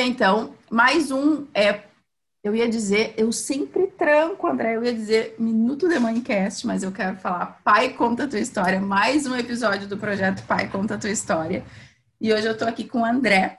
[0.00, 0.54] bem, então.
[0.70, 1.82] Mais um é.
[2.42, 4.76] Eu ia dizer, eu sempre tranco, André.
[4.76, 8.80] Eu ia dizer Minuto de Mãecast, mas eu quero falar Pai Conta a Tua História.
[8.80, 11.62] Mais um episódio do projeto Pai Conta a Tua História.
[12.18, 13.58] E hoje eu tô aqui com o André.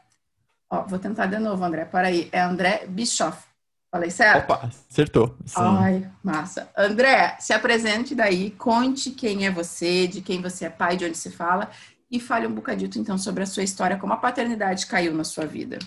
[0.67, 1.85] Ó, vou tentar de novo, André.
[1.85, 2.27] Para aí.
[2.31, 3.43] É André Bischoff.
[3.91, 4.51] Falei certo?
[4.51, 5.37] Opa, acertou.
[5.45, 5.61] Sim.
[5.61, 6.71] Ai, massa.
[6.75, 11.17] André, se apresente daí, conte quem é você, de quem você é pai, de onde
[11.17, 11.69] se fala,
[12.09, 15.45] e fale um bocadito então sobre a sua história, como a paternidade caiu na sua
[15.45, 15.77] vida.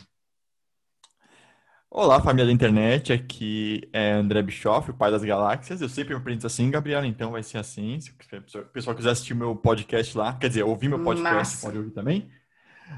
[1.97, 5.81] Olá, família da internet, aqui é André Bischoff, o pai das galáxias.
[5.81, 8.01] Eu sempre me apresento assim, Gabriela, então vai ser assim.
[8.01, 11.67] Se o pessoal quiser assistir meu podcast lá, quer dizer, ouvir meu podcast, Massa.
[11.69, 12.29] pode ouvir também.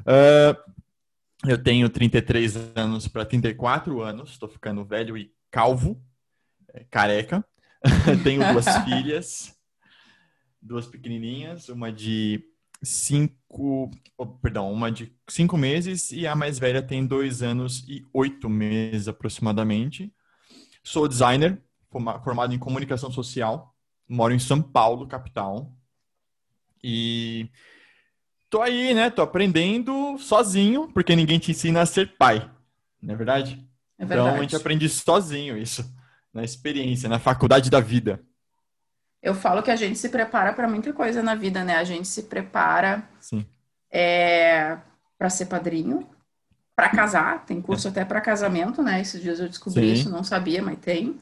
[0.01, 0.73] Uh,
[1.47, 6.03] eu tenho 33 anos para 34 anos, estou ficando velho e calvo,
[6.73, 7.45] é, careca.
[8.25, 9.55] tenho duas filhas,
[10.63, 12.43] duas pequenininhas, uma de
[12.87, 18.05] cinco, oh, perdão, uma de cinco meses e a mais velha tem dois anos e
[18.13, 20.13] oito meses aproximadamente.
[20.83, 23.75] Sou designer, formado em comunicação social,
[24.09, 25.73] moro em São Paulo, capital.
[26.83, 27.51] E
[28.49, 29.11] tô aí, né?
[29.11, 32.49] Tô aprendendo sozinho, porque ninguém te ensina a ser pai,
[33.03, 33.69] não é verdade?
[33.99, 34.29] É verdade.
[34.29, 35.85] Então a gente aprende sozinho isso,
[36.33, 38.23] na experiência, na faculdade da vida.
[39.27, 41.75] Eu falo que a gente se prepara para muita coisa na vida, né?
[41.79, 43.03] A gente se prepara
[43.91, 44.79] é,
[45.19, 46.09] para ser padrinho,
[46.77, 49.01] para casar, tem curso até para casamento, né?
[49.01, 49.93] Esses dias eu descobri Sim.
[49.93, 51.19] isso, não sabia, mas tem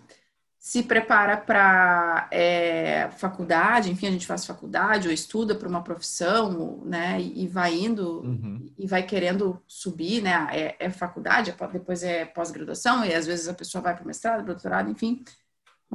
[0.58, 6.80] se prepara para é, faculdade, enfim, a gente faz faculdade ou estuda para uma profissão,
[6.86, 8.72] né, e, vai indo uhum.
[8.78, 13.46] e vai querendo subir, né, é, é faculdade, é, depois é pós-graduação, e às vezes
[13.46, 15.22] a pessoa vai para mestrado, doutorado, enfim,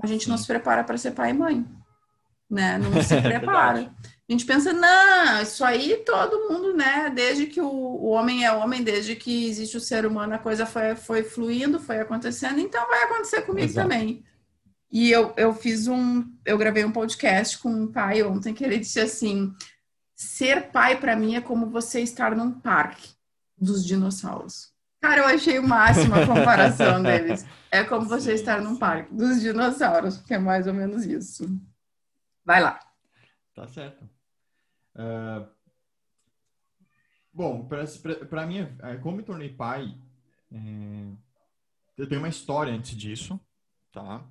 [0.03, 0.29] a gente Sim.
[0.29, 1.66] não se prepara para ser pai e mãe,
[2.50, 3.81] né, não se é prepara.
[3.81, 8.46] É a gente pensa, não, isso aí todo mundo, né, desde que o, o homem
[8.46, 12.59] é homem, desde que existe o ser humano, a coisa foi, foi fluindo, foi acontecendo,
[12.59, 13.90] então vai acontecer comigo Exato.
[13.90, 14.23] também.
[14.91, 18.79] E eu, eu fiz um, eu gravei um podcast com um pai ontem que ele
[18.79, 19.53] disse assim:
[20.16, 23.09] ser pai para mim é como você estar num parque
[23.57, 24.72] dos dinossauros.
[25.02, 27.46] Cara, eu achei o máximo a comparação deles.
[27.72, 31.50] É como você estar num parque dos dinossauros, que é mais ou menos isso.
[32.49, 32.79] Vai lá.
[33.53, 34.09] Tá certo.
[34.95, 35.47] Uh,
[37.31, 37.69] bom,
[38.27, 39.95] para mim, é, como me tornei pai,
[40.51, 41.11] é,
[41.95, 43.39] eu tenho uma história antes disso,
[43.91, 44.27] tá?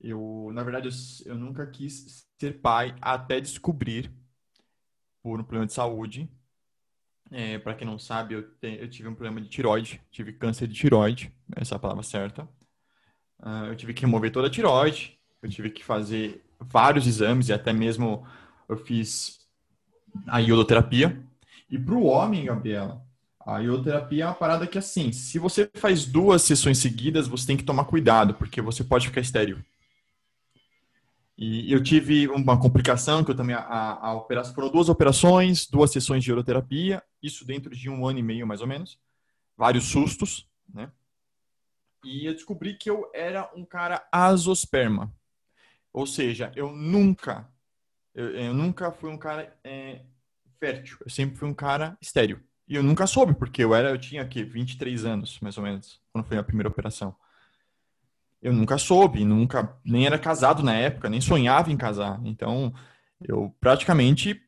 [0.00, 4.08] Eu, na verdade, eu, eu nunca quis ser pai até descobrir
[5.20, 6.30] por um problema de saúde.
[7.32, 10.68] É, para quem não sabe, eu, te, eu, tive um problema de tiroide, tive câncer
[10.68, 12.48] de tiroide, essa é a palavra certa.
[13.40, 17.52] Uh, eu tive que remover toda a tiroide, eu tive que fazer vários exames e
[17.52, 18.26] até mesmo
[18.68, 19.38] eu fiz
[20.26, 21.22] a iodoterapia.
[21.70, 23.02] E para o homem, Gabriela,
[23.44, 27.56] a iodoterapia é uma parada que, assim, se você faz duas sessões seguidas, você tem
[27.56, 29.64] que tomar cuidado, porque você pode ficar estéreo.
[31.38, 35.92] E eu tive uma complicação, que eu também, a, a operação, foram duas operações, duas
[35.92, 38.98] sessões de uroterapia, isso dentro de um ano e meio, mais ou menos.
[39.56, 40.90] Vários sustos, né?
[42.04, 45.12] E eu descobri que eu era um cara azosperma.
[45.96, 47.48] Ou seja, eu nunca,
[48.14, 50.02] eu, eu nunca fui um cara é,
[50.60, 50.98] fértil.
[51.00, 52.42] Eu sempre fui um cara estéreo.
[52.68, 56.00] E eu nunca soube, porque eu era, eu tinha aqui 23 anos, mais ou menos,
[56.12, 57.16] quando foi a primeira operação
[58.42, 62.20] eu nunca soube, nunca nem era casado na época, nem sonhava em casar.
[62.24, 62.72] Então,
[63.20, 64.40] eu praticamente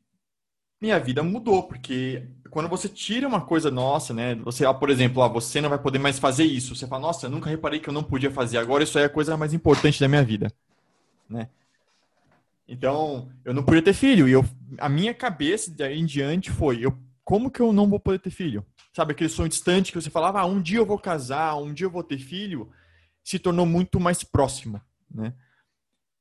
[0.81, 4.37] minha vida mudou, porque quando você tira uma coisa nossa, né?
[4.37, 6.77] Você, ah, por exemplo, ah, você não vai poder mais fazer isso.
[6.77, 8.59] Você fala, nossa, eu nunca reparei que eu não podia fazer.
[8.59, 10.53] Agora isso aí é a coisa mais importante da minha vida,
[11.29, 11.49] né?
[12.67, 14.29] Então, eu não podia ter filho.
[14.29, 14.45] E eu,
[14.79, 18.31] a minha cabeça daí em diante foi, eu, como que eu não vou poder ter
[18.31, 18.65] filho?
[18.95, 21.87] Sabe aquele sonho distante que você falava, ah, um dia eu vou casar, um dia
[21.87, 22.71] eu vou ter filho
[23.29, 24.81] se tornou muito mais próximo,
[25.11, 25.35] né?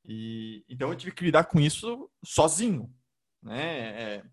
[0.05, 2.93] E, então eu tive que lidar com isso sozinho,
[3.41, 4.17] né?
[4.17, 4.23] É,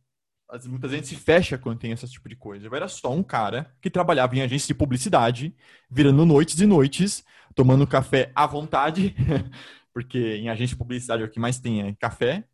[0.66, 2.66] muitas vezes se fecha quando tem esse tipo de coisa.
[2.66, 5.54] Eu era só um cara que trabalhava em agência de publicidade,
[5.88, 7.24] virando noites e noites,
[7.54, 9.14] tomando café à vontade,
[9.94, 12.44] porque em agência de publicidade é o que mais tem é café.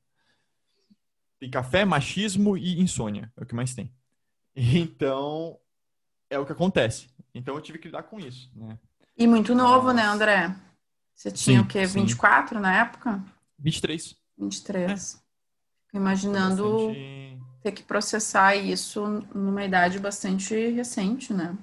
[1.40, 3.92] Tem café, machismo e insônia, é o que mais tem.
[4.54, 5.58] Então,
[6.28, 7.08] é o que acontece.
[7.34, 8.78] Então eu tive que lidar com isso, né?
[9.16, 10.54] E muito novo, né, André?
[11.14, 11.86] Você tinha sim, o quê?
[11.86, 12.62] 24 sim.
[12.62, 13.24] na época?
[13.58, 14.16] 23.
[14.36, 15.22] 23.
[15.94, 15.96] É.
[15.96, 17.38] Imaginando bastante...
[17.62, 21.56] ter que processar isso numa idade bastante recente, né?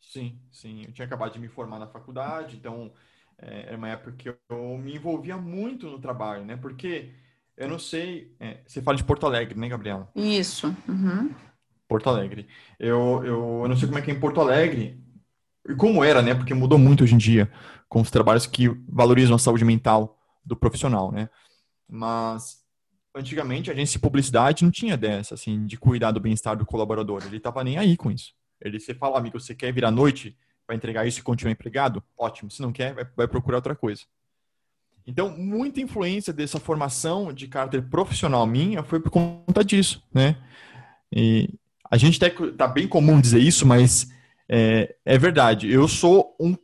[0.00, 0.82] Sim, sim.
[0.86, 2.92] Eu tinha acabado de me formar na faculdade, então
[3.38, 6.56] é, era uma época que eu me envolvia muito no trabalho, né?
[6.56, 7.10] Porque
[7.56, 8.34] eu não sei.
[8.40, 10.10] É, você fala de Porto Alegre, né, Gabriela?
[10.14, 10.74] Isso.
[10.88, 11.34] Uhum.
[11.88, 12.46] Porto Alegre.
[12.78, 14.98] Eu, eu, eu não sei como é que é em Porto Alegre,
[15.78, 16.34] como era, né?
[16.34, 17.50] Porque mudou muito hoje em dia
[17.88, 21.28] com os trabalhos que valorizam a saúde mental do profissional, né?
[21.88, 22.62] Mas
[23.14, 27.22] antigamente a agência de publicidade não tinha dessa, assim, de cuidar do bem-estar do colaborador.
[27.24, 28.32] Ele tava nem aí com isso.
[28.60, 30.36] Ele você fala, amigo, você quer vir à noite
[30.66, 32.02] para entregar isso e continuar empregado?
[32.16, 32.50] Ótimo.
[32.50, 34.02] Se não quer, vai, vai procurar outra coisa.
[35.06, 40.36] Então, muita influência dessa formação de caráter profissional minha foi por conta disso, né?
[41.12, 41.50] E
[41.90, 44.10] a gente até tá bem comum dizer isso, mas
[44.48, 45.70] é, é verdade.
[45.70, 46.56] Eu sou um,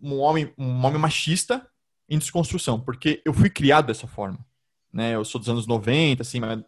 [0.00, 1.66] um, homem, um homem machista
[2.08, 4.38] em desconstrução, porque eu fui criado dessa forma.
[4.92, 5.14] Né?
[5.14, 6.62] Eu sou dos anos 90, assim, mas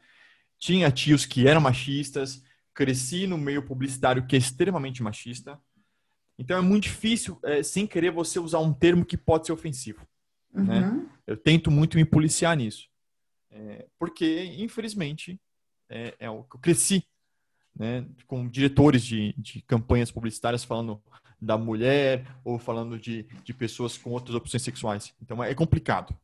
[0.59, 2.43] tinha tios que eram machistas,
[2.73, 5.61] cresci no meio publicitário que é extremamente machista.
[6.39, 10.07] Então é muito difícil, é, sem querer, você usar um termo que pode ser ofensivo.
[10.53, 10.81] Né?
[10.81, 10.97] Uhum.
[10.97, 11.07] Né?
[11.27, 12.89] Eu tento muito me policiar nisso.
[13.51, 15.41] É, porque, infelizmente,
[15.89, 17.05] é, é o que eu cresci
[17.75, 21.03] né, com diretores de, de campanhas publicitárias falando
[21.41, 25.15] da mulher ou falando de, de pessoas com outras opções sexuais.
[25.21, 26.17] Então é complicado,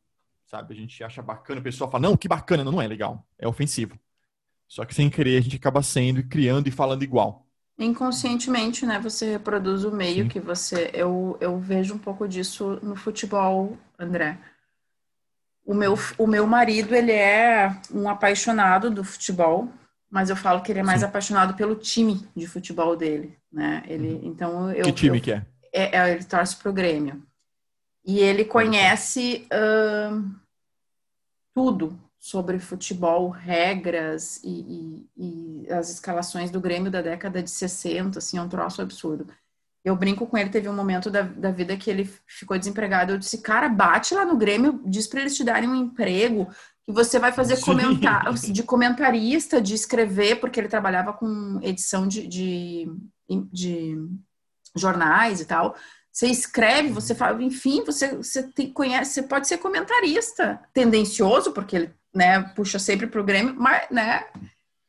[0.45, 0.73] sabe?
[0.73, 3.47] A gente acha bacana, o pessoal fala, não, que bacana, não, não é legal, é
[3.47, 3.99] ofensivo.
[4.67, 7.45] Só que sem querer a gente acaba sendo e criando e falando igual.
[7.77, 8.99] Inconscientemente, né?
[8.99, 10.29] Você reproduz o meio Sim.
[10.29, 10.91] que você.
[10.93, 14.37] Eu, eu vejo um pouco disso no futebol, André.
[15.65, 19.69] O meu, o meu marido, ele é um apaixonado do futebol,
[20.09, 21.05] mas eu falo que ele é mais Sim.
[21.05, 23.83] apaixonado pelo time de futebol dele, né?
[23.87, 24.21] Ele, uhum.
[24.23, 25.45] então eu, que time eu, que é?
[25.73, 25.97] é?
[25.97, 26.11] é?
[26.11, 27.23] Ele torce pro Grêmio
[28.05, 30.29] e ele conhece uh,
[31.53, 38.19] tudo sobre futebol, regras e, e, e, as escalações do Grêmio da década de 60,
[38.19, 39.25] assim, é um troço absurdo.
[39.83, 43.13] Eu brinco com ele, teve um momento da, da vida que ele ficou desempregado.
[43.13, 46.47] Eu disse, cara, bate lá no Grêmio, diz para eles te darem um emprego,
[46.85, 52.27] que você vai fazer comentar, de comentarista, de escrever, porque ele trabalhava com edição de,
[52.27, 52.87] de,
[53.51, 53.97] de
[54.75, 55.75] jornais e tal.
[56.11, 61.75] Você escreve, você fala, enfim, você, você tem, conhece, você pode ser comentarista, tendencioso, porque
[61.75, 64.25] ele né, puxa sempre para o Grêmio, mas né,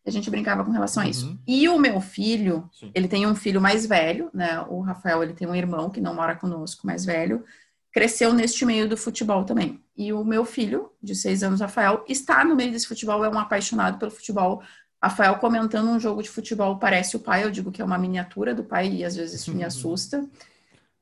[0.06, 1.26] a gente brincava com relação a isso.
[1.26, 1.38] Uhum.
[1.46, 2.90] E o meu filho, Sim.
[2.94, 4.64] ele tem um filho mais velho, né?
[4.68, 7.44] O Rafael, ele tem um irmão que não mora conosco, mais velho
[7.92, 9.80] cresceu neste meio do futebol também.
[9.94, 13.38] E o meu filho, de seis anos, Rafael, está no meio desse futebol, é um
[13.38, 14.62] apaixonado pelo futebol.
[15.00, 18.54] Rafael comentando um jogo de futebol parece o pai, eu digo que é uma miniatura
[18.54, 20.26] do pai e às vezes isso me assusta.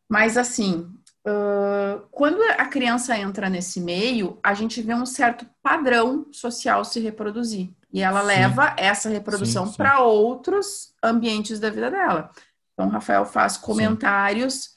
[0.09, 0.91] Mas assim,
[1.27, 7.01] uh, quando a criança entra nesse meio, a gente vê um certo padrão social se
[7.01, 7.71] reproduzir.
[7.93, 8.27] E ela sim.
[8.27, 12.31] leva essa reprodução para outros ambientes da vida dela.
[12.73, 14.77] Então, Rafael faz comentários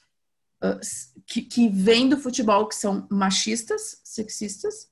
[0.64, 0.80] uh,
[1.26, 4.90] que, que vêm do futebol que são machistas, sexistas,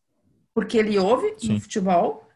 [0.53, 1.53] porque ele ouve Sim.
[1.53, 2.27] no futebol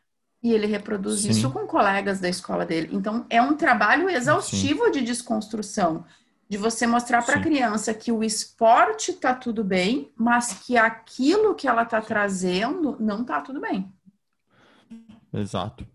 [0.41, 1.29] e ele reproduz Sim.
[1.29, 2.89] isso com colegas da escola dele.
[2.91, 6.05] Então, é um trabalho exaustivo de desconstrução,
[6.49, 11.55] de você mostrar para a criança que o esporte está tudo bem, mas que aquilo
[11.55, 13.91] que ela está trazendo não está tudo bem.
[15.33, 15.85] Exato,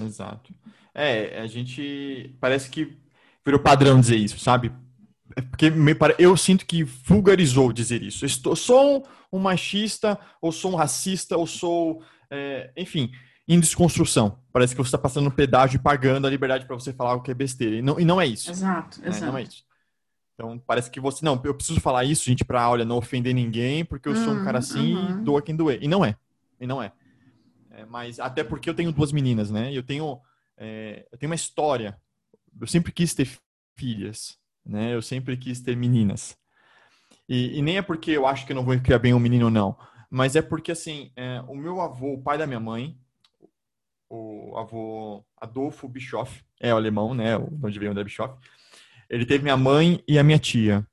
[0.00, 0.54] exato.
[0.94, 2.96] É, a gente parece que
[3.44, 4.72] virou padrão dizer isso, sabe?
[5.36, 5.72] É porque
[6.18, 8.24] eu sinto que vulgarizou dizer isso.
[8.24, 13.10] Estou, sou um machista, ou sou um racista, ou sou, é, enfim,
[13.46, 14.38] em desconstrução.
[14.52, 17.22] Parece que você está passando um pedágio e pagando a liberdade para você falar o
[17.22, 17.76] que é besteira.
[17.76, 18.50] E não, e não é isso.
[18.50, 19.08] Exato, né?
[19.08, 19.26] exato.
[19.26, 19.64] Não é isso.
[20.40, 23.84] Então, parece que você, não, eu preciso falar isso, gente, para, olha, não ofender ninguém,
[23.84, 25.20] porque eu sou um cara uhum, assim uhum.
[25.20, 25.78] e doa quem doer.
[25.82, 26.16] E não é.
[26.58, 26.92] E não é.
[27.70, 27.84] é.
[27.84, 29.70] Mas até porque eu tenho duas meninas, né?
[29.70, 30.18] E eu tenho,
[30.56, 31.96] é, eu tenho uma história.
[32.58, 33.28] Eu sempre quis ter
[33.76, 34.94] filhas né?
[34.94, 36.36] Eu sempre quis ter meninas.
[37.28, 39.50] E, e nem é porque eu acho que eu não vou criar bem um menino,
[39.50, 39.76] não.
[40.08, 42.96] Mas é porque, assim, é, o meu avô, o pai da minha mãe,
[44.08, 47.36] o avô Adolfo Bischoff, é o alemão, né?
[47.36, 48.34] Onde veio o André Bischoff.
[49.10, 50.86] Ele teve minha mãe e a minha tia.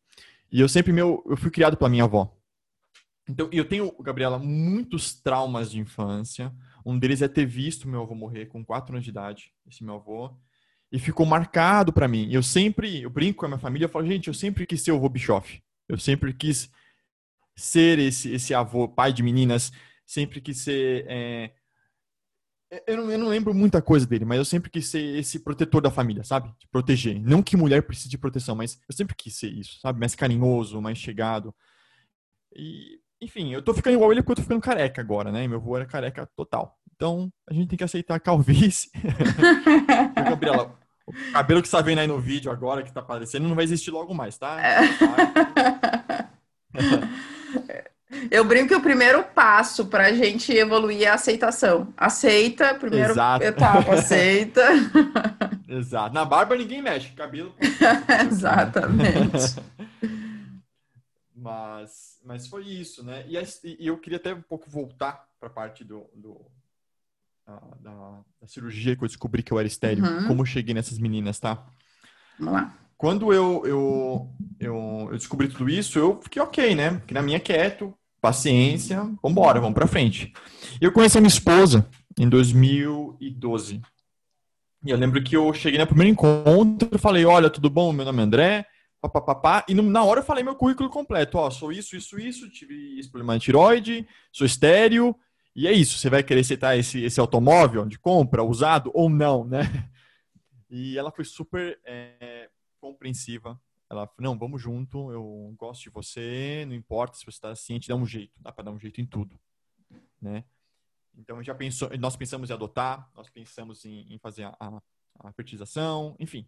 [0.52, 2.34] E eu sempre meu, eu fui criado pela minha avó.
[3.30, 6.52] Então, eu tenho, Gabriela, muitos traumas de infância.
[6.86, 9.96] Um deles é ter visto meu avô morrer com 4 anos de idade, esse meu
[9.96, 10.34] avô
[10.92, 12.30] e ficou marcado para mim.
[12.32, 14.92] Eu sempre, eu brinco com a minha família, eu falo, gente, eu sempre quis ser
[14.92, 15.62] o avô Bischoff.
[15.88, 16.70] Eu sempre quis
[17.56, 19.72] ser esse, esse avô, pai de meninas,
[20.06, 21.06] sempre quis ser.
[21.08, 21.52] É...
[22.86, 25.82] Eu, não, eu não lembro muita coisa dele, mas eu sempre quis ser esse protetor
[25.82, 26.54] da família, sabe?
[26.60, 27.20] De proteger.
[27.22, 30.00] Não que mulher precise de proteção, mas eu sempre quis ser isso, sabe?
[30.00, 31.56] Mais carinhoso, mais chegado.
[32.54, 35.48] E, enfim, eu tô ficando igual ele porque eu tô ficando careca agora, né?
[35.48, 36.78] Meu avô era careca total.
[36.94, 38.90] Então, a gente tem que aceitar a calvície.
[40.16, 43.56] Gabriela, o cabelo que você tá vendo aí no vídeo agora, que tá aparecendo, não
[43.56, 44.58] vai existir logo mais, tá?
[48.32, 51.94] Eu brinco que o primeiro passo para a gente evoluir é a aceitação.
[51.96, 53.44] Aceita, primeiro Exato.
[53.44, 54.64] etapa, aceita.
[55.68, 56.14] Exato.
[56.14, 57.54] Na barba ninguém mexe, cabelo.
[58.30, 59.56] Exatamente.
[61.40, 63.24] Mas, mas foi isso, né?
[63.28, 63.38] E,
[63.80, 66.46] e eu queria até um pouco voltar para a parte do, do
[67.80, 70.04] da, da, cirurgia que eu descobri que eu era estéreo.
[70.04, 70.28] Uhum.
[70.28, 71.66] Como eu cheguei nessas meninas, tá?
[72.38, 72.78] Vamos lá.
[72.98, 77.00] Quando eu, eu, eu, eu descobri tudo isso, eu fiquei ok, né?
[77.00, 77.94] Fiquei na minha quieto,
[78.28, 80.34] paciência, vambora, vamos pra frente.
[80.82, 81.88] Eu conheci a minha esposa
[82.20, 83.82] em 2012.
[84.84, 87.94] E eu lembro que eu cheguei no primeiro encontro falei, olha, tudo bom?
[87.94, 88.66] Meu nome é André,
[89.02, 89.64] papapá.
[89.70, 91.38] E na hora eu falei meu currículo completo.
[91.38, 95.16] Ó, sou isso, isso, isso, tive esse problema de tiroide, sou estéreo,
[95.56, 95.98] e é isso.
[95.98, 99.62] Você vai querer aceitar esse, esse automóvel de compra, usado ou não, né?
[100.70, 102.50] E ela foi super é,
[102.82, 103.58] compreensiva.
[103.90, 107.74] Ela falou, não, vamos junto, eu gosto de você, não importa se você está assim,
[107.74, 109.40] a gente dá um jeito, dá para dar um jeito em tudo,
[110.22, 110.44] né?
[111.16, 114.82] Então, já pensou, nós pensamos em adotar, nós pensamos em, em fazer a,
[115.20, 116.48] a, fertilização, enfim,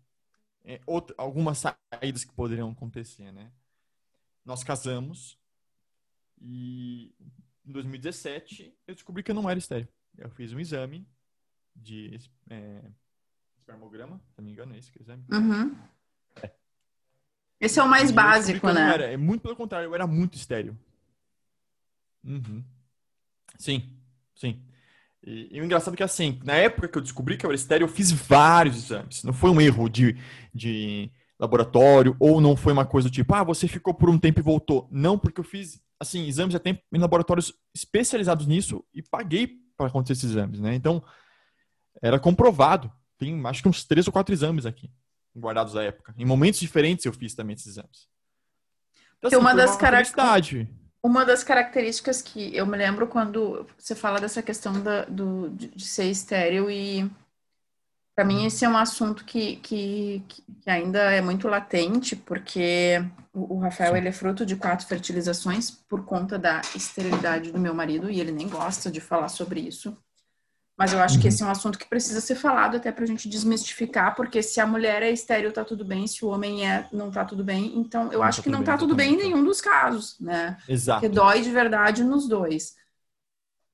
[0.63, 0.79] é,
[1.17, 3.51] algumas saídas que poderiam acontecer, né?
[4.46, 5.39] Nós casamos
[6.41, 7.13] e
[7.65, 9.88] em 2017 eu descobri que eu não era estéreo.
[10.17, 11.08] Eu fiz um exame
[11.75, 12.19] de
[12.50, 12.91] é,
[13.58, 15.25] espermograma, se não me engano, é esse que é o exame.
[15.31, 15.77] Uhum.
[17.59, 18.93] Esse é o mais e básico, né?
[18.93, 20.77] Era, é muito pelo contrário, eu era muito estéreo.
[22.23, 22.63] Uhum.
[23.57, 23.99] Sim,
[24.39, 24.57] Sim.
[25.21, 27.55] E, e, o engraçado é que, assim, na época que eu descobri que eu era
[27.55, 29.21] estéreo, eu fiz vários exames.
[29.23, 30.15] Não foi um erro de,
[30.55, 34.39] de laboratório, ou não foi uma coisa do tipo, ah, você ficou por um tempo
[34.39, 34.87] e voltou.
[34.89, 39.87] Não, porque eu fiz, assim, exames a tempo em laboratórios especializados nisso e paguei para
[39.87, 40.73] acontecer esses exames, né?
[40.73, 41.03] Então,
[42.01, 42.89] era comprovado.
[43.17, 44.89] Tem, acho que uns três ou quatro exames aqui,
[45.36, 46.13] guardados à época.
[46.17, 48.07] Em momentos diferentes eu fiz também esses exames.
[49.17, 54.19] Então, assim, uma das características uma das características que eu me lembro quando você fala
[54.19, 57.09] dessa questão da, do, de ser estéreo e
[58.13, 63.01] para mim esse é um assunto que, que, que, ainda é muito latente, porque
[63.33, 67.74] o, o Rafael ele é fruto de quatro fertilizações por conta da esterilidade do meu
[67.74, 69.98] marido e ele nem gosta de falar sobre isso.
[70.79, 71.21] Mas eu acho uhum.
[71.21, 74.41] que esse é um assunto que precisa ser falado até para a gente desmistificar, porque
[74.41, 77.43] se a mulher é estéreo, tá tudo bem, se o homem é, não tá tudo
[77.43, 77.77] bem.
[77.77, 80.17] Então, eu não acho tá que não bem, tá tudo bem em nenhum dos casos,
[80.21, 80.57] né?
[80.69, 81.01] Exato.
[81.01, 82.77] Porque dói de verdade nos dois.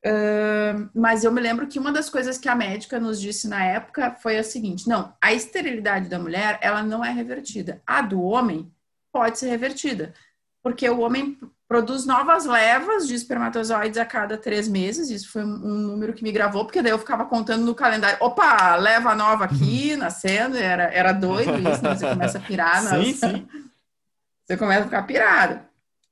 [0.03, 3.63] Uh, mas eu me lembro que uma das coisas que a médica nos disse na
[3.63, 7.83] época foi a seguinte: não, a esterilidade da mulher, ela não é revertida.
[7.85, 8.71] A do homem
[9.11, 10.11] pode ser revertida.
[10.63, 15.09] Porque o homem produz novas levas de espermatozoides a cada três meses.
[15.09, 18.17] Isso foi um número que me gravou, porque daí eu ficava contando no calendário.
[18.21, 19.99] Opa, leva nova aqui, uhum.
[19.99, 20.57] nascendo.
[20.57, 21.95] Era, era doido isso, né?
[21.95, 22.81] Você começa a pirar.
[22.87, 23.47] Sim, sim.
[24.45, 25.59] Você começa a ficar pirado.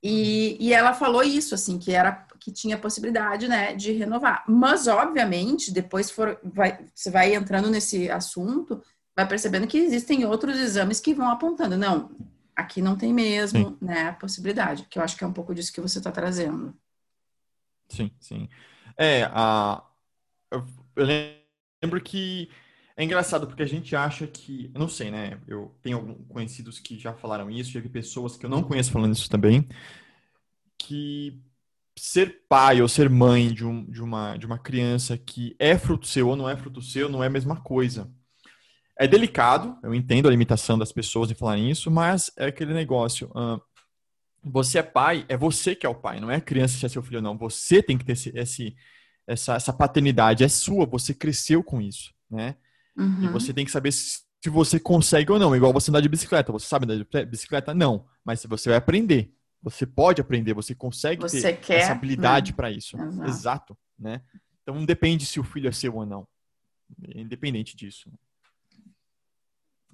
[0.01, 4.43] E, e ela falou isso, assim, que era que tinha possibilidade, né, de renovar.
[4.49, 8.83] Mas, obviamente, depois for, vai, você vai entrando nesse assunto,
[9.15, 11.77] vai percebendo que existem outros exames que vão apontando.
[11.77, 12.11] Não,
[12.55, 13.77] Aqui não tem mesmo, sim.
[13.81, 16.75] né, a possibilidade, que eu acho que é um pouco disso que você está trazendo.
[17.89, 18.49] Sim, sim.
[18.97, 19.83] É, a,
[20.51, 22.49] eu, lembro que
[22.95, 25.39] é engraçado porque a gente acha que, eu não sei, né?
[25.47, 29.13] Eu tenho conhecidos que já falaram isso, já vi pessoas que eu não conheço falando
[29.13, 29.67] isso também,
[30.77, 31.41] que
[31.95, 36.07] ser pai ou ser mãe de, um, de, uma, de uma criança que é fruto
[36.07, 38.11] seu ou não é fruto seu não é a mesma coisa.
[38.97, 43.29] É delicado, eu entendo a limitação das pessoas em falar isso, mas é aquele negócio.
[43.29, 43.59] Uh,
[44.43, 46.89] você é pai, é você que é o pai, não é a criança se é
[46.89, 47.37] seu filho ou não.
[47.37, 48.75] Você tem que ter esse, esse
[49.27, 52.55] essa, essa paternidade, é sua, você cresceu com isso, né?
[52.95, 53.23] Uhum.
[53.23, 55.55] E você tem que saber se, se, você consegue ou não.
[55.55, 56.51] Igual você andar de bicicleta.
[56.51, 57.73] Você sabe andar de bicicleta?
[57.73, 58.05] Não.
[58.23, 59.33] Mas você vai aprender.
[59.61, 62.55] Você pode aprender, você consegue você ter quer, essa habilidade né?
[62.55, 62.97] para isso.
[62.97, 63.29] Exato.
[63.29, 63.77] Exato.
[63.97, 64.21] né?
[64.61, 66.27] Então não depende se o filho é seu ou não.
[67.15, 68.11] Independente disso.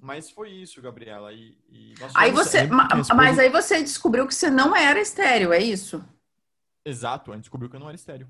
[0.00, 1.32] Mas foi isso, Gabriela.
[1.32, 3.14] E, e aí você, esposa...
[3.14, 6.02] mas aí você descobriu que você não era estéreo, é isso?
[6.84, 8.26] Exato, a gente descobriu que eu não era estéreo.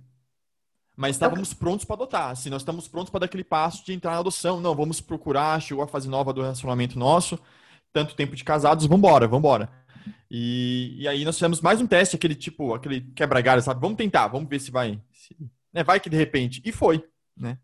[0.97, 2.31] Mas estávamos prontos para adotar.
[2.31, 4.61] Assim, nós estamos prontos para dar aquele passo de entrar na adoção.
[4.61, 7.39] Não, vamos procurar, chegou a fase nova do relacionamento nosso,
[7.93, 9.71] tanto tempo de casados, vambora, vambora.
[10.31, 13.81] E, e aí nós fizemos mais um teste, aquele tipo, aquele quebra-galho, sabe?
[13.81, 15.01] Vamos tentar, vamos ver se vai.
[15.13, 15.37] Se,
[15.73, 15.85] né?
[15.85, 16.61] Vai que de repente.
[16.65, 17.05] E foi,
[17.37, 17.59] né?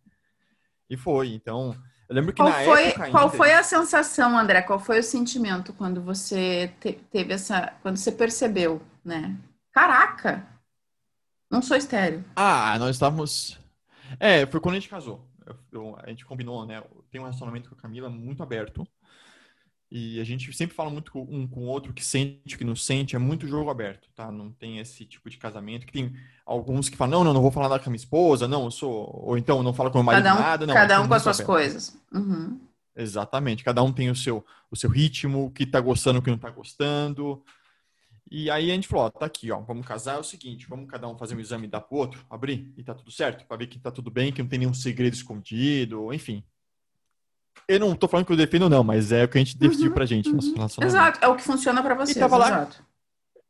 [0.88, 1.34] E foi.
[1.34, 1.76] Então,
[2.08, 3.10] eu lembro que qual na foi, época.
[3.10, 4.62] Qual foi a sensação, André?
[4.62, 7.72] Qual foi o sentimento quando você te, teve essa.
[7.82, 9.36] Quando você percebeu, né?
[9.72, 10.46] Caraca!
[11.50, 12.24] Não sou estéreo.
[12.34, 13.58] Ah, nós estávamos.
[14.20, 15.24] É, foi quando a gente casou.
[15.44, 16.82] Eu, eu, a gente combinou, né?
[17.10, 18.86] Tem um relacionamento com a Camila muito aberto.
[19.90, 23.14] E a gente sempre fala muito um com o outro que sente, que não sente,
[23.14, 24.32] é muito jogo aberto, tá?
[24.32, 26.12] Não tem esse tipo de casamento que tem
[26.44, 28.70] alguns que falam, não, não, não vou falar nada com a minha esposa, não, eu
[28.72, 30.74] sou, ou então não falo com o meu marido cada um, nada, não.
[30.74, 31.46] Cada um com as suas aberto.
[31.46, 31.96] coisas.
[32.12, 32.60] Uhum.
[32.96, 36.30] Exatamente, cada um tem o seu, o seu ritmo, o que tá gostando, o que
[36.30, 37.44] não tá gostando.
[38.28, 40.90] E aí a gente falou, ó, tá aqui, ó, vamos casar, é o seguinte, vamos
[40.90, 43.68] cada um fazer um exame dar pro outro, abrir, e tá tudo certo, para ver
[43.68, 46.42] que tá tudo bem, que não tem nenhum segredo escondido, enfim.
[47.68, 49.88] Eu não tô falando que eu defendo não, mas é o que a gente decidiu
[49.88, 50.28] uhum, pra gente.
[50.28, 50.66] Uhum.
[50.82, 52.18] Exato, é o que funciona para você.
[52.18, 52.36] Exato.
[52.36, 52.68] Lá...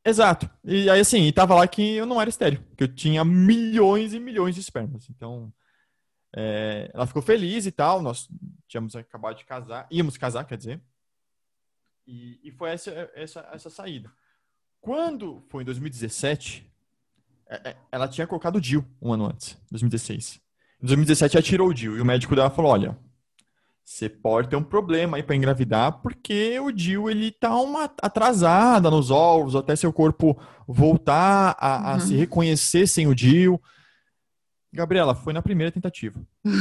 [0.04, 0.50] Exato.
[0.64, 4.14] E aí assim, e tava lá que eu não era estéreo, que eu tinha milhões
[4.14, 5.08] e milhões de espermas.
[5.10, 5.52] Então,
[6.34, 8.28] é, ela ficou feliz e tal, nós
[8.68, 10.80] tínhamos acabado de casar, íamos casar, quer dizer.
[12.06, 14.10] E, e foi essa, essa, essa saída.
[14.80, 16.70] Quando foi em 2017,
[17.48, 20.40] é, é, ela tinha colocado o DIL um ano antes, 2016.
[20.82, 22.96] Em 2017 ela tirou o DIL e o médico dela falou: olha,
[23.86, 28.90] você pode ter um problema aí para engravidar, porque o DIL ele tá uma atrasada
[28.90, 31.86] nos ovos, até seu corpo voltar a, uhum.
[31.90, 33.62] a se reconhecer sem o DIL.
[34.72, 36.20] Gabriela, foi na primeira tentativa.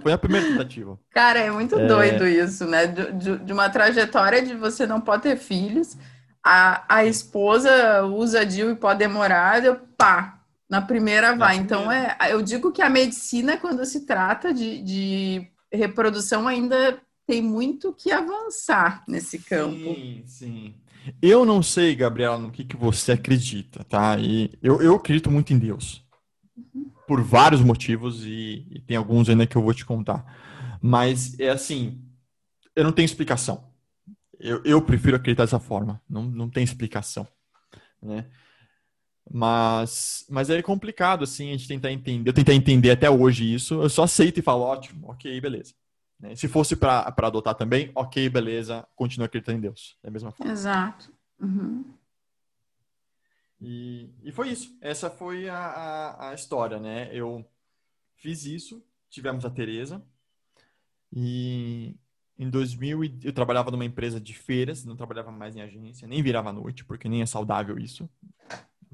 [0.00, 0.96] Foi a primeira tentativa.
[1.10, 1.86] Cara, é muito é...
[1.86, 2.86] doido isso, né?
[2.86, 5.98] De, de, de, uma trajetória de você não pode ter filhos,
[6.42, 10.37] a, a esposa usa DIU e pode demorar, eu, pá,
[10.68, 11.56] na primeira vai.
[11.56, 12.16] Na então, primeira.
[12.20, 17.92] é, eu digo que a medicina, quando se trata de, de reprodução, ainda tem muito
[17.92, 19.76] que avançar nesse campo.
[19.76, 20.74] Sim, sim.
[21.22, 24.18] Eu não sei, Gabriela, no que, que você acredita, tá?
[24.18, 26.04] E eu, eu acredito muito em Deus.
[26.56, 30.78] Uhum por vários motivos e, e, tem alguns ainda que eu vou te contar.
[30.80, 32.04] Mas é assim,
[32.76, 33.66] eu não tenho explicação.
[34.38, 36.02] Eu, eu prefiro acreditar dessa forma.
[36.08, 37.26] Não, não tem explicação,
[38.00, 38.26] né?
[39.30, 42.28] Mas, mas é complicado, assim, a gente tentar entender.
[42.28, 43.82] Eu tentar entender até hoje isso.
[43.82, 45.74] Eu só aceito e falo, ótimo, ok, beleza.
[46.18, 46.34] Né?
[46.34, 49.96] Se fosse para adotar também, ok, beleza, continua acreditando em Deus.
[50.02, 50.52] É a mesma forma.
[50.52, 51.12] Exato.
[51.40, 51.84] Uhum.
[53.60, 54.76] E, e foi isso.
[54.80, 57.10] Essa foi a, a, a, história, né?
[57.12, 57.44] Eu
[58.16, 60.02] fiz isso, tivemos a Tereza.
[61.12, 61.94] E
[62.38, 66.50] em 2000 eu trabalhava numa empresa de feiras, não trabalhava mais em agência, nem virava
[66.50, 68.08] à noite, porque nem é saudável isso.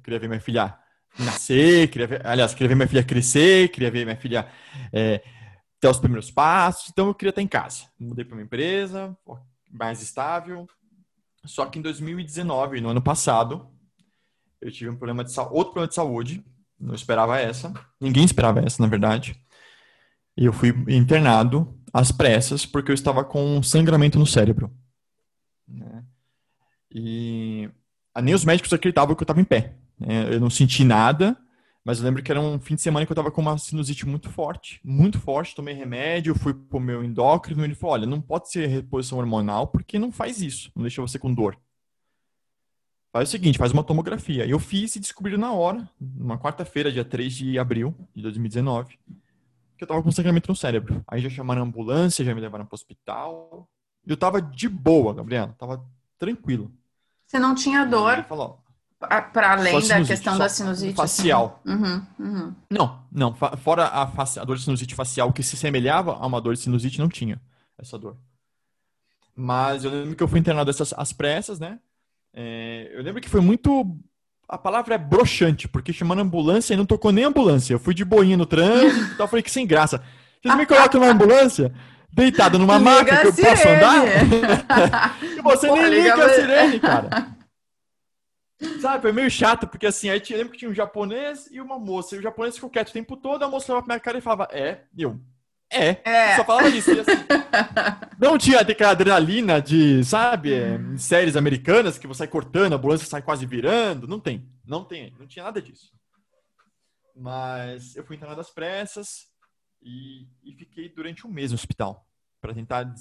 [0.05, 0.79] Queria ver minha filha
[1.19, 4.47] nascer, queria ver, aliás, queria ver minha filha crescer, queria ver minha filha
[4.93, 5.23] é,
[5.81, 7.85] ter os primeiros passos, então eu queria estar em casa.
[7.99, 9.17] Mudei para uma empresa
[9.71, 10.69] mais estável.
[11.45, 13.69] Só que em 2019, no ano passado,
[14.61, 16.45] eu tive um problema de outro problema de saúde,
[16.79, 19.41] não esperava essa, ninguém esperava essa, na verdade.
[20.37, 24.71] E eu fui internado às pressas porque eu estava com sangramento no cérebro.
[25.69, 26.05] Né?
[26.91, 27.71] E
[28.23, 29.77] nem os médicos acreditavam que eu estava em pé.
[30.05, 30.35] Né?
[30.35, 31.37] Eu não senti nada,
[31.85, 34.07] mas eu lembro que era um fim de semana que eu estava com uma sinusite
[34.07, 35.55] muito forte, muito forte.
[35.55, 39.67] Tomei remédio, fui pro meu endócrino e ele falou: olha, não pode ser reposição hormonal
[39.67, 41.59] porque não faz isso, não deixa você com dor.
[43.13, 44.45] Faz o seguinte, faz uma tomografia.
[44.45, 48.99] Eu fiz e descobri na hora, numa quarta-feira, dia 3 de abril de 2019,
[49.77, 51.05] que eu tava com sangramento no cérebro.
[51.07, 53.69] Aí já chamaram a ambulância, já me levaram pro hospital.
[54.05, 55.85] E eu tava de boa, Gabriela, tava
[56.19, 56.73] tranquilo.
[57.25, 58.25] Você não tinha dor?
[58.25, 58.64] Falou,
[58.99, 61.61] para além da questão da sinusite facial.
[61.65, 61.75] Assim.
[61.77, 62.55] Uhum, uhum.
[62.71, 63.35] Não, não.
[63.35, 66.99] Fora a, a, dor de sinusite facial que se semelhava a uma dor de sinusite,
[66.99, 67.41] não tinha
[67.79, 68.17] essa dor.
[69.37, 71.79] Mas eu lembro que eu fui internado essas, às pressas, né?
[72.33, 73.97] É, eu lembro que foi muito.
[74.49, 77.73] A palavra é broxante, porque chamando ambulância e não tocou nem ambulância.
[77.75, 80.03] Eu fui de boinha no trânsito e tal, falei que sem graça.
[80.43, 81.73] Vocês me colocam numa ambulância,
[82.13, 84.05] deitado numa maca que eu posso andar?
[85.23, 87.35] e você Pô, nem liga, liga a sirene, cara.
[88.81, 91.79] Sabe, foi meio chato, porque assim, aí eu lembro que tinha um japonês e uma
[91.79, 92.15] moça.
[92.15, 94.23] E o japonês ficou quieto o tempo todo, a moça olhava pra minha cara e
[94.23, 95.21] falava, é, e eu,
[95.71, 96.37] é, é.
[96.37, 96.91] só falava isso.
[96.93, 97.13] Assim,
[98.19, 102.77] não tinha aquela adrenalina de, sabe, é, em séries americanas que você sai cortando, a
[102.77, 104.07] ambulância sai quase virando.
[104.07, 105.93] Não tem, não tem, não tinha nada disso.
[107.17, 109.29] Mas eu fui internado às pressas
[109.83, 112.07] e, e fiquei durante um mês no hospital
[112.41, 112.95] para tentar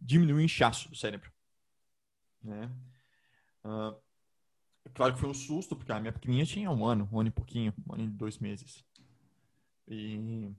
[0.00, 1.30] diminuir o inchaço do cérebro.
[2.42, 2.70] Né?
[3.64, 3.94] Uh,
[4.94, 7.32] claro que foi um susto, porque a minha pequenininha tinha um ano, um ano e
[7.32, 8.84] pouquinho, um ano e dois meses.
[9.86, 10.54] E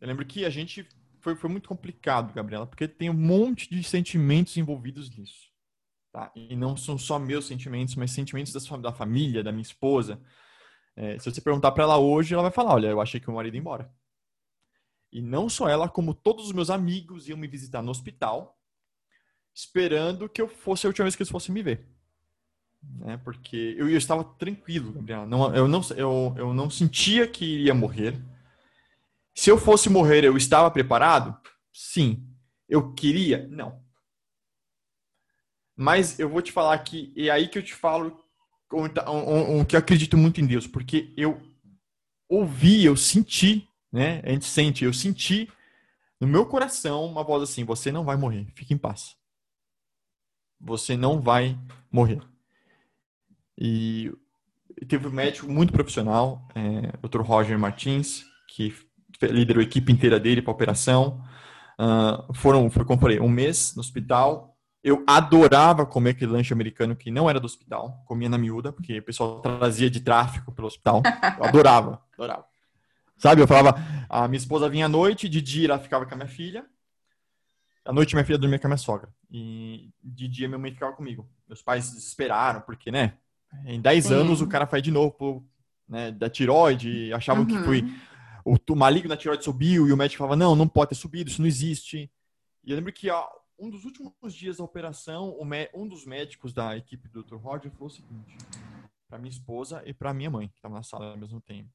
[0.00, 0.88] eu lembro que a gente
[1.20, 5.52] foi, foi muito complicado, Gabriela, porque tem um monte de sentimentos envolvidos nisso.
[6.12, 6.30] Tá?
[6.34, 10.20] E não são só meus sentimentos, mas sentimentos da, da família, da minha esposa.
[10.94, 13.34] É, se você perguntar para ela hoje, ela vai falar: Olha, eu achei que o
[13.34, 13.92] marido ia embora.
[15.10, 18.60] E não só ela, como todos os meus amigos iam me visitar no hospital,
[19.54, 21.88] esperando que eu fosse a última vez que eles fossem me ver.
[22.98, 23.20] Né?
[23.24, 25.26] Porque eu, eu estava tranquilo, Gabriela.
[25.26, 28.20] Não, eu, não, eu, eu não sentia que iria morrer.
[29.34, 31.36] Se eu fosse morrer, eu estava preparado?
[31.72, 32.26] Sim.
[32.68, 33.46] Eu queria?
[33.48, 33.82] Não.
[35.76, 38.24] Mas eu vou te falar que é aí que eu te falo
[38.72, 39.04] o tá,
[39.68, 41.40] que eu acredito muito em Deus, porque eu
[42.28, 44.20] ouvi, eu senti, né?
[44.24, 45.48] A gente sente, eu senti
[46.20, 49.16] no meu coração uma voz assim: você não vai morrer, fique em paz.
[50.60, 51.58] você não vai
[51.90, 52.20] morrer.
[53.58, 54.12] E
[54.88, 57.20] teve um médico muito profissional, é, Dr.
[57.20, 58.74] Roger Martins, que
[59.22, 61.22] liderou a equipe inteira dele para a operação.
[61.78, 64.56] Uh, foram, foi como falei, um mês no hospital.
[64.82, 68.98] Eu adorava comer aquele lanche americano que não era do hospital, comia na miúda, porque
[68.98, 71.02] o pessoal trazia de tráfico pelo hospital.
[71.38, 72.44] Eu adorava, adorava.
[73.16, 76.16] Sabe, eu falava, a minha esposa vinha à noite, de dia ela ficava com a
[76.16, 76.66] minha filha,
[77.84, 79.08] à noite minha filha dormia com a minha sogra.
[79.30, 81.28] E de dia minha mãe ficava comigo.
[81.48, 83.14] Meus pais desesperaram, porque, né,
[83.64, 85.46] em 10 anos o cara faz de novo,
[85.88, 87.48] né, da tiroide, achavam uhum.
[87.48, 87.84] que foi
[88.44, 91.40] o maligno da tiroide subiu e o médico falava, não, não pode ter subido, isso
[91.40, 92.10] não existe.
[92.62, 93.26] E eu lembro que ó,
[93.58, 95.36] um dos últimos dias da operação,
[95.72, 97.36] um dos médicos da equipe do Dr.
[97.36, 98.36] Roger falou o seguinte,
[99.08, 101.70] para minha esposa e para minha mãe, que estava na sala ao mesmo tempo.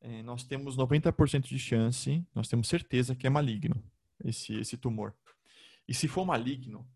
[0.00, 3.82] É, nós temos 90% de chance, nós temos certeza que é maligno
[4.24, 5.14] esse, esse tumor.
[5.86, 6.86] E se for maligno,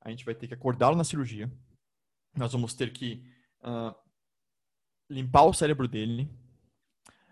[0.00, 1.50] a gente vai ter que acordá-lo na cirurgia,
[2.36, 3.22] nós vamos ter que
[3.62, 3.94] uh,
[5.08, 6.28] limpar o cérebro dele,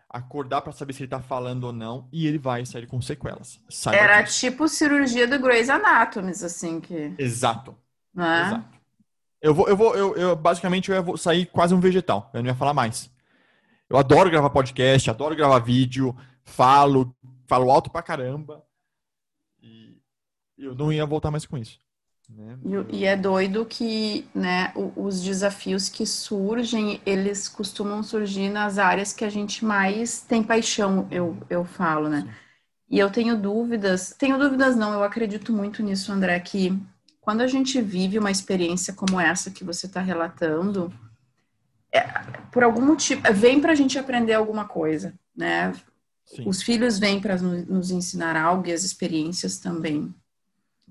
[0.09, 3.61] acordar para saber se ele tá falando ou não, e ele vai sair com sequelas.
[3.69, 4.41] Saiba Era disso.
[4.41, 7.15] tipo cirurgia do Grey's Anatomy, assim que.
[7.19, 7.77] Exato.
[8.17, 8.47] É?
[8.47, 8.81] Exato.
[9.41, 12.31] Eu vou, eu vou, eu, eu basicamente eu vou sair quase um vegetal.
[12.35, 13.11] Eu não ia falar mais.
[13.89, 18.65] Eu adoro gravar podcast, adoro gravar vídeo, falo, falo alto pra caramba.
[19.63, 19.99] E
[20.59, 21.81] eu não ia voltar mais com isso.
[22.37, 22.59] Né?
[22.90, 29.12] E, e, é doido que né, os desafios que surgem, eles costumam surgir nas áreas
[29.12, 32.23] que a gente mais tem paixão, eu, eu falo, né?
[32.23, 32.31] Sim.
[32.90, 36.77] E eu tenho dúvidas, tenho dúvidas não, eu acredito muito nisso, André, que
[37.21, 40.93] quando a gente vive uma experiência como essa que você está relatando,
[41.93, 42.01] é,
[42.51, 45.73] por algum motivo, vem para a gente aprender alguma coisa, né?
[46.27, 46.49] Sim.
[46.49, 50.14] Os filhos vêm para nos ensinar algo e as experiências também.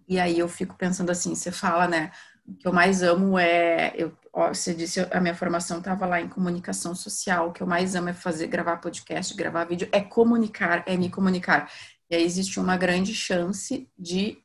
[0.10, 2.12] E aí eu fico pensando assim, você fala, né?
[2.44, 6.20] O que eu mais amo é, eu, ó, você disse, a minha formação estava lá
[6.20, 7.50] em comunicação social.
[7.50, 11.12] O que eu mais amo é fazer, gravar podcast, gravar vídeo, é comunicar, é me
[11.12, 11.72] comunicar.
[12.10, 14.40] E aí existe uma grande chance de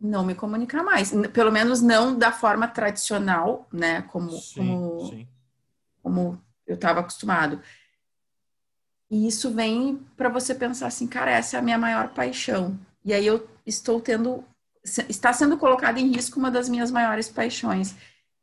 [0.00, 4.00] não me comunicar mais, pelo menos não da forma tradicional, né?
[4.02, 5.28] Como, sim, como, sim.
[6.02, 7.60] como eu estava acostumado.
[9.10, 12.80] E isso vem para você pensar assim, cara, essa é a minha maior paixão.
[13.04, 14.42] E aí eu estou tendo
[14.84, 17.94] está sendo colocada em risco uma das minhas maiores paixões.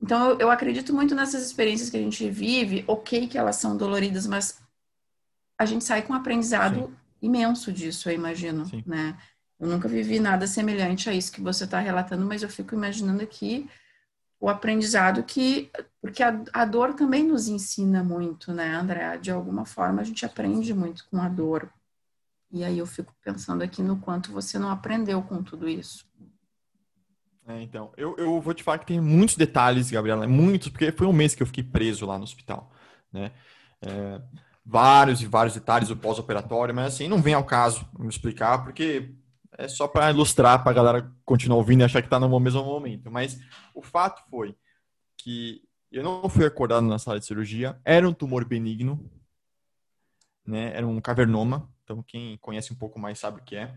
[0.01, 3.75] Então, eu, eu, acredito muito nessas experiências que a gente vive, ok que elas são
[3.75, 4.59] doloridas, mas
[5.57, 6.95] a gente sai com um aprendizado Sim.
[7.21, 8.83] imenso disso, eu imagino, Sim.
[8.85, 9.17] né?
[9.59, 13.21] Eu nunca vivi nada semelhante a isso que você está relatando, mas eu fico imaginando
[13.21, 13.69] aqui
[14.39, 15.69] o aprendizado que...
[16.01, 19.17] Porque a, a dor também nos ensina muito, né, André?
[19.17, 21.69] De alguma forma, a gente aprende muito com a dor.
[22.49, 26.07] E aí eu fico pensando aqui no quanto você não aprendeu com tudo isso.
[27.49, 31.07] É, então, eu, eu vou te falar que tem muitos detalhes, Gabriela, muitos, porque foi
[31.07, 32.71] um mês que eu fiquei preso lá no hospital,
[33.11, 33.31] né?
[33.81, 34.21] É,
[34.63, 39.15] vários e vários detalhes do pós-operatório, mas assim, não vem ao caso me explicar, porque
[39.57, 42.63] é só para ilustrar, para a galera continuar ouvindo e achar que está no mesmo
[42.63, 43.09] momento.
[43.09, 43.39] Mas
[43.73, 44.55] o fato foi
[45.17, 49.03] que eu não fui acordado na sala de cirurgia, era um tumor benigno,
[50.45, 50.71] né?
[50.75, 53.75] Era um cavernoma, então quem conhece um pouco mais sabe o que é.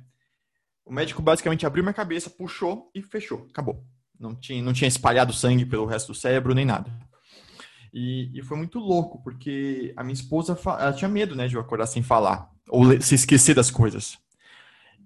[0.92, 3.46] O médico basicamente abriu minha cabeça, puxou e fechou.
[3.50, 3.83] Acabou.
[4.20, 6.92] Não tinha, não tinha espalhado sangue pelo resto do cérebro nem nada.
[7.94, 11.62] E, e foi muito louco, porque a minha esposa ela tinha medo né, de eu
[11.62, 14.18] acordar sem falar, ou se esquecer das coisas.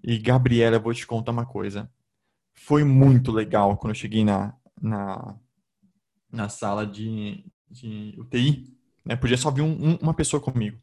[0.03, 1.88] E, Gabriela, eu vou te contar uma coisa.
[2.53, 5.37] Foi muito legal quando eu cheguei na, na,
[6.33, 8.77] na sala de, de UTI.
[9.05, 9.14] Né?
[9.14, 10.83] Podia só vir um, um, uma pessoa comigo.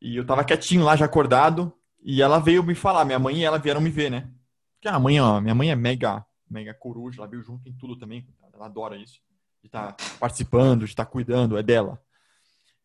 [0.00, 1.76] E eu tava quietinho lá, já acordado,
[2.08, 4.28] e ela veio me falar, minha mãe e ela vieram me ver, né?
[4.74, 7.98] Porque a mãe, ó, minha mãe é mega, mega coruja, ela veio junto em tudo
[7.98, 9.20] também, ela adora isso.
[9.60, 12.00] De estar tá participando, de estar tá cuidando, é dela.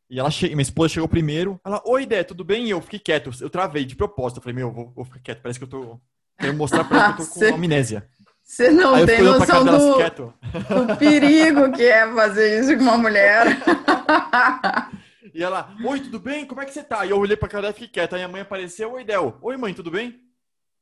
[0.09, 0.49] E ela che...
[0.49, 2.65] minha esposa chegou primeiro, ela, oi, Dé, tudo bem?
[2.65, 5.41] E eu fiquei quieto, eu travei de propósito, eu falei, meu, vou, vou ficar quieto,
[5.43, 6.01] parece que eu tô...
[6.39, 7.53] Quero mostrar pra ela que eu tô com Cê...
[7.53, 8.09] amnésia.
[8.43, 10.87] Você não Aí tem noção do...
[10.87, 13.45] do perigo que é fazer isso com uma mulher.
[15.33, 16.45] E ela, oi, tudo bem?
[16.45, 17.05] Como é que você tá?
[17.05, 18.15] E eu olhei pra cara dela e fiquei quieta.
[18.15, 19.37] Aí a mãe apareceu, oi, Del.
[19.41, 20.19] Oi, mãe, tudo bem?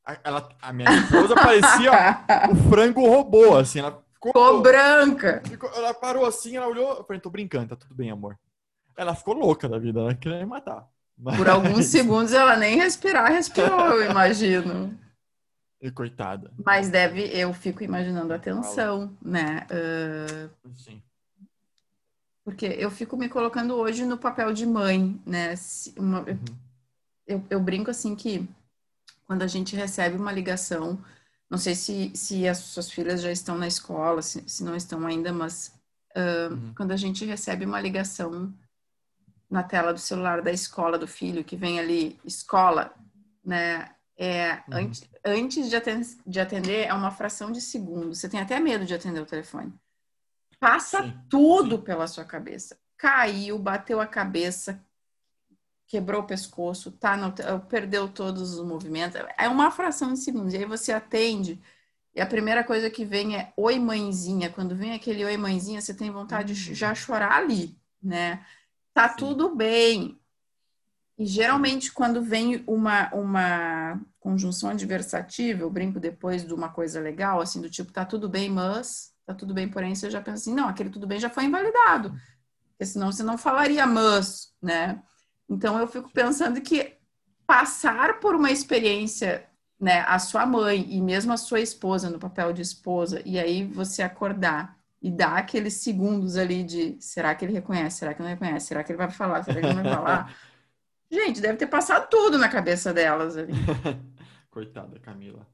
[0.04, 1.92] A, ela, a minha esposa parecia
[2.50, 3.78] o frango robô, assim.
[3.78, 5.42] Ela ficou, ficou branca.
[5.46, 6.96] Ficou, ela parou assim, ela olhou.
[6.98, 8.38] Eu falei, tô brincando, tá tudo bem, amor.
[8.96, 10.86] Ela ficou louca da vida, ela queria me matar.
[11.16, 11.36] Mas...
[11.36, 14.98] Por alguns segundos ela nem respirar respirou, eu imagino.
[15.80, 16.52] E coitada.
[16.64, 19.66] Mas deve, eu fico imaginando a tensão, né?
[19.70, 20.50] Uh...
[20.74, 21.02] Sim.
[22.50, 25.54] Porque eu fico me colocando hoje no papel de mãe, né?
[25.96, 26.38] Uma, uhum.
[27.26, 28.48] eu, eu brinco assim que
[29.24, 30.98] quando a gente recebe uma ligação
[31.48, 35.06] Não sei se, se as suas filhas já estão na escola, se, se não estão
[35.06, 35.72] ainda, mas
[36.16, 36.74] uh, uhum.
[36.76, 38.52] quando a gente recebe uma ligação
[39.48, 42.94] na tela do celular da escola do filho, que vem ali, escola,
[43.44, 43.94] né?
[44.16, 44.62] É, uhum.
[44.72, 48.14] antes, antes de, atender, de atender, é uma fração de segundo.
[48.14, 49.72] Você tem até medo de atender o telefone.
[50.60, 51.82] Passa sim, tudo sim.
[51.82, 52.78] pela sua cabeça.
[52.96, 54.84] Caiu, bateu a cabeça,
[55.86, 59.20] quebrou o pescoço, tá no, perdeu todos os movimentos.
[59.36, 60.52] É uma fração de segundos.
[60.54, 61.60] E aí você atende,
[62.14, 64.50] e a primeira coisa que vem é oi mãezinha.
[64.50, 66.94] Quando vem aquele oi mãezinha, você tem vontade de já uhum.
[66.94, 68.44] chorar ali, né?
[68.92, 69.16] Tá Sim.
[69.16, 70.20] tudo bem.
[71.16, 77.40] E geralmente quando vem uma, uma conjunção adversativa, eu brinco depois de uma coisa legal,
[77.40, 80.54] assim, do tipo, tá tudo bem, mas, tá tudo bem, porém, você já pensa assim,
[80.54, 82.14] não, aquele tudo bem já foi invalidado.
[82.70, 85.02] Porque senão você não falaria mas, né?
[85.48, 86.96] Então eu fico pensando que
[87.46, 92.52] passar por uma experiência, né, a sua mãe e mesmo a sua esposa no papel
[92.52, 97.54] de esposa, e aí você acordar e dar aqueles segundos ali de será que ele
[97.54, 99.92] reconhece, será que não reconhece, será que ele vai falar, será que ele não vai
[99.92, 100.36] falar?
[101.10, 103.52] Gente, deve ter passado tudo na cabeça delas ali.
[104.50, 105.46] Coitada, Camila.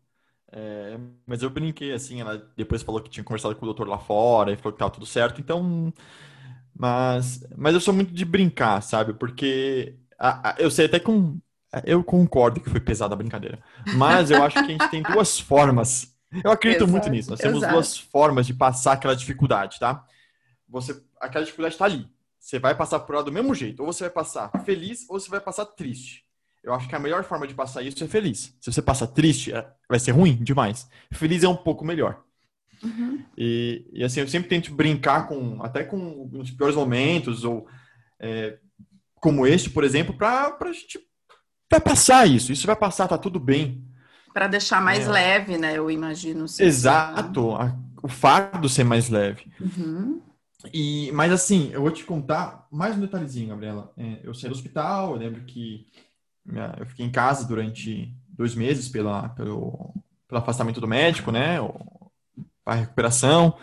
[0.52, 3.98] É, mas eu brinquei, assim, ela depois falou que tinha conversado com o doutor lá
[3.98, 5.92] fora e falou que tava tudo certo, então
[6.78, 9.14] mas, mas eu sou muito de brincar, sabe?
[9.14, 11.38] Porque a, a, eu sei até com.
[11.84, 13.62] Eu concordo que foi pesada a brincadeira.
[13.96, 16.14] Mas eu acho que a gente tem duas formas.
[16.44, 17.30] Eu acredito exato, muito nisso.
[17.30, 17.72] Nós temos exato.
[17.72, 20.04] duas formas de passar aquela dificuldade, tá?
[20.68, 22.08] Você, aquela dificuldade está ali.
[22.38, 23.80] Você vai passar por ela do mesmo jeito.
[23.80, 26.25] Ou você vai passar feliz, ou você vai passar triste.
[26.66, 28.52] Eu acho que a melhor forma de passar isso é feliz.
[28.60, 30.88] Se você passa triste, é, vai ser ruim demais.
[31.12, 32.24] Feliz é um pouco melhor.
[32.82, 33.22] Uhum.
[33.38, 37.68] E, e, assim, eu sempre tento brincar com, até com os piores momentos, ou
[38.18, 38.58] é,
[39.14, 40.98] como este, por exemplo, para a gente
[41.70, 42.50] vai passar isso.
[42.50, 43.84] Isso vai passar, tá tudo bem.
[44.34, 45.10] Para deixar mais é.
[45.10, 45.78] leve, né?
[45.78, 46.46] Eu imagino.
[46.58, 47.52] Exato.
[47.52, 49.46] A, o fardo ser mais leve.
[49.60, 50.20] Uhum.
[50.74, 53.92] E, mas assim, eu vou te contar mais um detalhezinho, Gabriela.
[53.96, 55.86] É, eu saí do hospital, eu lembro que
[56.46, 59.94] minha, eu fiquei em casa durante dois meses pela, pelo,
[60.28, 61.58] pelo afastamento do médico, né?
[62.64, 63.56] a recuperação.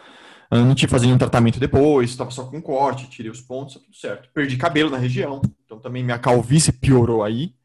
[0.50, 3.76] Eu não tive que fazer nenhum tratamento depois, estava só com corte, tirei os pontos,
[3.76, 4.30] tá tudo certo.
[4.34, 7.56] Perdi cabelo na região, então também minha calvície piorou aí.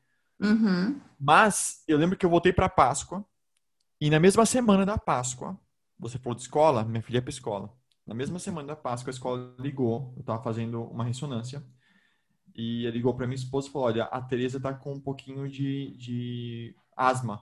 [0.41, 0.99] Uhum.
[1.21, 3.25] Mas eu lembro que eu voltei para Páscoa
[4.01, 5.59] e na mesma semana da Páscoa,
[5.99, 7.71] você falou de escola, minha filha é para escola.
[8.07, 11.63] Na mesma semana da Páscoa, a escola ligou, eu estava fazendo uma ressonância
[12.59, 15.49] e ele ligou para minha esposa e falou: Olha, a Teresa está com um pouquinho
[15.49, 17.41] de, de asma.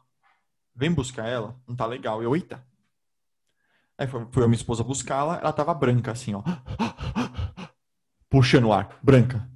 [0.75, 2.23] Vem buscar ela, não tá legal.
[2.23, 2.63] Eu, eita,
[3.99, 6.43] Aí foi, foi a minha esposa buscá-la, ela tava branca, assim, ó.
[8.29, 9.49] Puxando o ar, branca.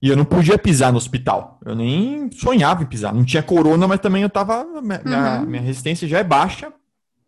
[0.00, 1.60] E eu não podia pisar no hospital.
[1.64, 3.12] Eu nem sonhava em pisar.
[3.12, 4.64] Não tinha corona, mas também eu tava.
[4.80, 5.46] Minha, uhum.
[5.46, 6.72] minha resistência já é baixa.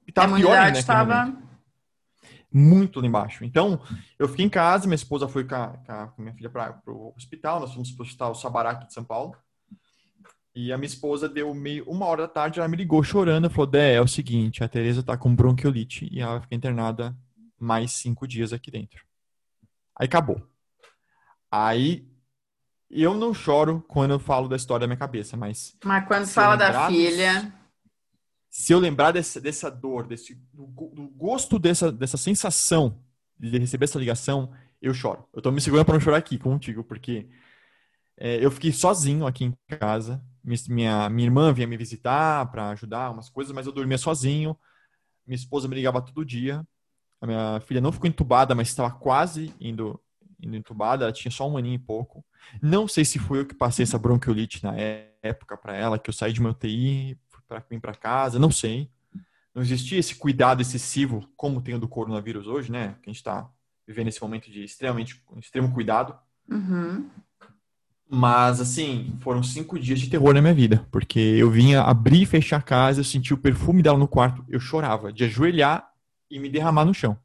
[0.06, 0.78] E tava pior ainda.
[0.78, 1.30] Estava...
[2.52, 3.44] Muito lá embaixo.
[3.44, 3.80] Então,
[4.18, 7.12] eu fiquei em casa, minha esposa foi com a, com a minha filha para o
[7.16, 7.60] hospital.
[7.60, 9.36] Nós fomos para o hospital Sabará aqui de São Paulo.
[10.54, 13.66] E a minha esposa deu meio uma hora da tarde, ela me ligou chorando, falou:
[13.66, 17.16] Dé, é o seguinte, a Tereza tá com bronquiolite e ela fica internada
[17.58, 19.04] mais cinco dias aqui dentro.
[19.96, 20.42] Aí acabou.
[21.48, 22.08] Aí
[22.90, 25.76] eu não choro quando eu falo da história da minha cabeça, mas.
[25.84, 27.59] Mas quando fala da filha.
[28.60, 33.02] Se eu lembrar dessa, dessa dor, desse, do, do, gosto dessa, dessa sensação
[33.38, 35.26] de receber essa ligação, eu choro.
[35.32, 37.26] Eu tô me segurando para não chorar aqui contigo, porque
[38.18, 43.10] é, eu fiquei sozinho aqui em casa minha, minha irmã vinha me visitar para ajudar
[43.10, 44.54] umas coisas, mas eu dormia sozinho.
[45.26, 46.62] Minha esposa me ligava todo dia.
[47.18, 49.98] A minha filha não ficou entubada, mas estava quase indo,
[50.38, 51.06] indo entubada.
[51.06, 52.22] Ela tinha só um aninho e pouco.
[52.60, 54.74] Não sei se foi eu que passei essa bronquiolite na
[55.22, 57.18] época para ela, que eu saí de uma UTI,
[57.50, 58.88] para vir para casa, não sei.
[59.52, 62.94] Não existia esse cuidado excessivo como tem o do coronavírus hoje, né?
[63.02, 63.50] Que a gente está
[63.86, 66.16] vivendo esse momento de extremamente extremo cuidado.
[66.48, 67.10] Uhum.
[68.08, 70.86] Mas, assim, foram cinco dias de terror na minha vida.
[70.90, 74.44] Porque eu vinha abrir e fechar a casa, eu sentia o perfume dela no quarto,
[74.48, 75.92] eu chorava de ajoelhar
[76.30, 77.18] e me derramar no chão.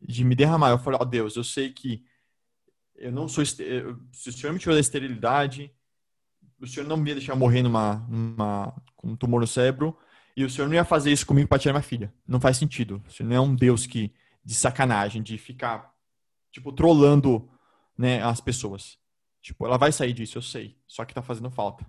[0.00, 0.70] De me derramar.
[0.70, 2.04] Eu falei, ó oh, Deus, eu sei que
[2.94, 3.44] eu não sou.
[3.44, 5.72] Se o Senhor me tirou da esterilidade,
[6.60, 9.96] o Senhor não me ia deixar morrer numa, numa, com um tumor no cérebro,
[10.36, 12.12] e o Senhor não ia fazer isso comigo para tirar minha filha.
[12.26, 13.02] Não faz sentido.
[13.06, 14.12] O Senhor não é um Deus que
[14.44, 15.92] de sacanagem, de ficar,
[16.52, 17.50] tipo, trolando
[17.96, 18.98] né, as pessoas.
[19.40, 20.78] Tipo, ela vai sair disso, eu sei.
[20.86, 21.86] Só que tá fazendo falta.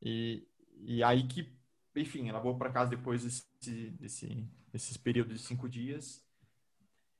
[0.00, 0.46] E,
[0.78, 1.52] e aí que,
[1.94, 6.24] enfim, ela voltou para casa depois desse, desse, desses períodos de cinco dias.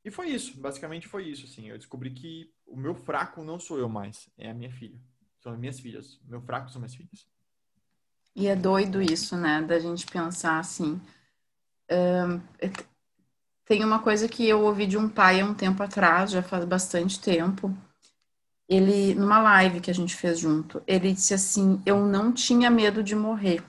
[0.04, 1.68] E foi isso, basicamente foi isso, assim.
[1.68, 4.98] Eu descobri que o meu fraco não sou eu mais, é a minha filha.
[5.40, 6.20] São as minhas filhas.
[6.26, 7.26] Meu fraco são minhas filhas.
[8.36, 9.62] E é doido isso, né?
[9.62, 11.00] Da gente pensar assim.
[11.90, 12.40] Um,
[13.64, 16.64] tem uma coisa que eu ouvi de um pai há um tempo atrás, já faz
[16.64, 17.76] bastante tempo.
[18.68, 23.02] Ele, numa live que a gente fez junto, ele disse assim: Eu não tinha medo
[23.02, 23.62] de morrer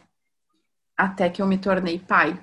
[0.95, 2.39] até que eu me tornei pai.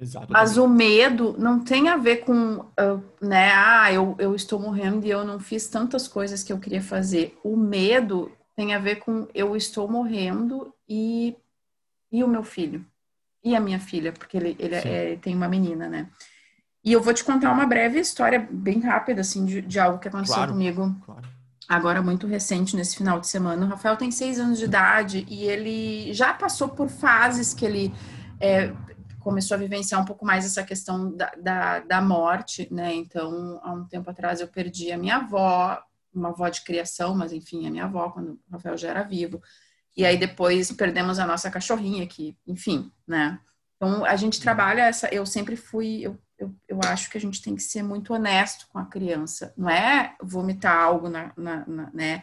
[0.00, 0.32] Exatamente.
[0.32, 5.06] Mas o medo não tem a ver com, uh, né, ah, eu, eu estou morrendo
[5.06, 7.38] e eu não fiz tantas coisas que eu queria fazer.
[7.44, 11.36] O medo tem a ver com eu estou morrendo e,
[12.10, 12.84] e o meu filho.
[13.44, 16.08] E a minha filha, porque ele, ele é, tem uma menina, né?
[16.82, 20.08] E eu vou te contar uma breve história, bem rápida, assim, de, de algo que
[20.08, 20.94] aconteceu claro, comigo.
[21.04, 21.28] Claro.
[21.68, 23.64] Agora, muito recente, nesse final de semana.
[23.64, 27.94] O Rafael tem seis anos de idade e ele já passou por fases que ele
[28.40, 28.72] é,
[29.20, 32.94] começou a vivenciar um pouco mais essa questão da, da, da, morte, né?
[32.94, 35.80] Então, há um tempo atrás eu perdi a minha avó,
[36.12, 39.40] uma avó de criação, mas enfim, a minha avó, quando o Rafael já era vivo.
[39.96, 43.38] E aí depois perdemos a nossa cachorrinha, que, enfim, né?
[43.76, 45.08] Então, a gente trabalha essa.
[45.08, 46.00] Eu sempre fui.
[46.02, 49.54] Eu, eu, eu acho que a gente tem que ser muito honesto com a criança.
[49.56, 52.22] Não é vomitar algo na, na, na né?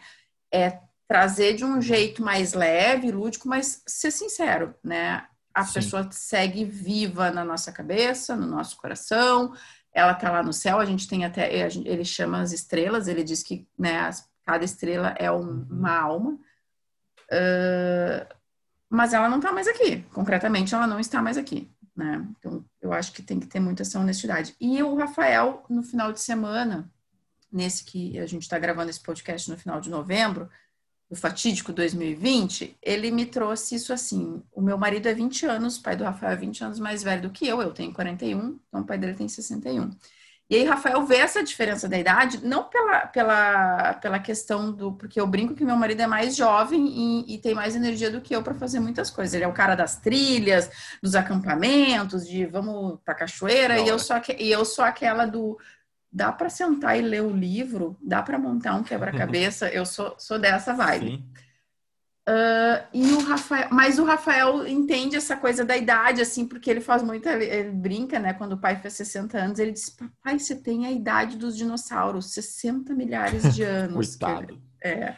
[0.52, 5.26] É trazer de um jeito mais leve, lúdico, mas ser sincero, né?
[5.54, 5.74] A Sim.
[5.74, 9.54] pessoa segue viva na nossa cabeça, no nosso coração,
[9.92, 13.42] ela tá lá no céu, a gente tem até, ele chama as estrelas, ele diz
[13.42, 14.10] que né,
[14.44, 15.66] cada estrela é um, uhum.
[15.70, 16.32] uma alma,
[17.32, 18.34] uh,
[18.88, 22.26] mas ela não tá mais aqui, concretamente ela não está mais aqui, né?
[22.38, 24.54] Então, eu acho que tem que ter muita essa honestidade.
[24.60, 26.90] E o Rafael, no final de semana,
[27.52, 30.48] nesse que a gente está gravando esse podcast no final de novembro,
[31.10, 34.42] do fatídico 2020, ele me trouxe isso assim.
[34.52, 37.22] O meu marido é 20 anos, o pai do Rafael é 20 anos mais velho
[37.22, 39.90] do que eu, eu tenho 41, então o pai dele tem 61.
[40.50, 44.92] E aí, Rafael vê essa diferença da idade, não pela, pela, pela questão do.
[44.92, 48.22] Porque eu brinco que meu marido é mais jovem e, e tem mais energia do
[48.22, 49.34] que eu para fazer muitas coisas.
[49.34, 50.70] Ele é o cara das trilhas,
[51.02, 55.58] dos acampamentos, de vamos pra cachoeira, e eu, sou, e eu sou aquela do
[56.10, 59.68] dá para sentar e ler o livro, dá para montar um quebra-cabeça.
[59.68, 61.24] Eu sou, sou dessa vibe.
[62.28, 66.82] Uh, e o Rafael, mas o Rafael entende essa coisa da idade, assim, porque ele
[66.82, 68.34] faz muito, ele, brinca, né?
[68.34, 72.34] Quando o pai fez 60 anos, ele disse: Papai, você tem a idade dos dinossauros,
[72.34, 74.14] 60 milhares de anos.
[74.14, 74.60] Coitado.
[74.82, 75.16] Ele, é.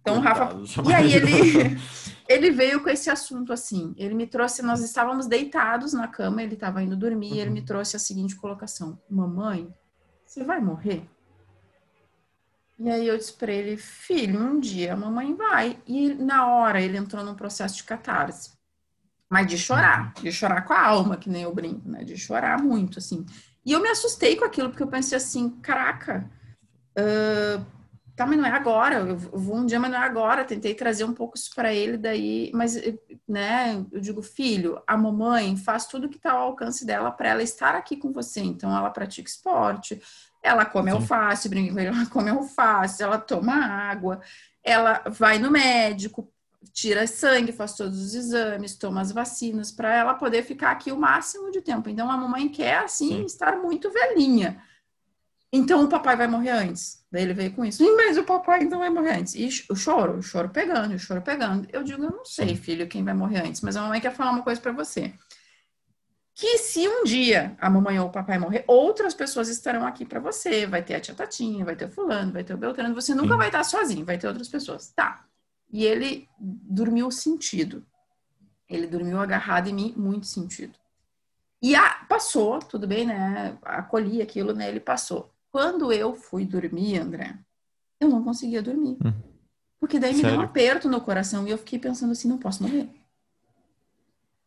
[0.00, 0.56] Então, o Rafa.
[0.88, 1.78] E aí ele,
[2.28, 3.92] ele veio com esse assunto assim.
[3.96, 7.36] Ele me trouxe, nós estávamos deitados na cama, ele estava indo dormir, uhum.
[7.36, 7.66] e ele me uhum.
[7.66, 9.68] trouxe a seguinte colocação: Mamãe,
[10.32, 11.06] você vai morrer?
[12.78, 15.78] E aí eu disse para ele, filho, um dia a mamãe vai.
[15.86, 18.52] E na hora ele entrou num processo de catarse.
[19.28, 22.02] Mas de chorar, de chorar com a alma, que nem eu brinco, né?
[22.02, 23.26] De chorar muito, assim.
[23.64, 26.30] E eu me assustei com aquilo, porque eu pensei assim, caraca,
[26.98, 27.64] uh,
[28.22, 30.44] tá, mas não é agora, eu vou um dia, mas não é agora.
[30.44, 32.80] Tentei trazer um pouco isso para ele, daí, mas,
[33.28, 37.42] né, eu digo, filho, a mamãe faz tudo que tá ao alcance dela para ela
[37.42, 38.40] estar aqui com você.
[38.40, 40.00] Então, ela pratica esporte,
[40.42, 40.96] ela come Sim.
[40.96, 44.20] alface, brinca com ele, ela come alface, ela toma água,
[44.62, 46.32] ela vai no médico,
[46.72, 50.98] tira sangue, faz todos os exames, toma as vacinas, para ela poder ficar aqui o
[50.98, 51.88] máximo de tempo.
[51.88, 53.24] Então, a mamãe quer, assim, Sim.
[53.24, 54.62] estar muito velhinha.
[55.52, 57.04] Então o papai vai morrer antes.
[57.12, 57.84] Daí ele veio com isso.
[57.94, 59.34] Mas o papai então vai morrer antes.
[59.34, 61.68] E o choro, o choro pegando, o choro pegando.
[61.70, 64.30] Eu digo, eu não sei, filho, quem vai morrer antes, mas a mamãe quer falar
[64.30, 65.12] uma coisa para você.
[66.34, 70.18] Que se um dia a mamãe ou o papai morrer, outras pessoas estarão aqui para
[70.18, 70.66] você.
[70.66, 72.94] Vai ter a tia Tatinha, vai ter o fulano, vai ter o Beltrano.
[72.94, 73.38] Você nunca Sim.
[73.38, 74.90] vai estar sozinho, vai ter outras pessoas.
[74.96, 75.26] Tá.
[75.70, 77.84] E ele dormiu sentido.
[78.68, 80.78] Ele dormiu agarrado em mim, muito sentido.
[81.60, 83.58] E a, passou, tudo bem, né?
[83.62, 84.68] Acolhi aquilo, né?
[84.68, 85.31] Ele passou.
[85.52, 87.38] Quando eu fui dormir, André,
[88.00, 88.96] eu não conseguia dormir.
[89.04, 89.12] Hum.
[89.78, 90.30] Porque daí me Sério?
[90.30, 92.88] deu um aperto no coração e eu fiquei pensando assim, não posso morrer.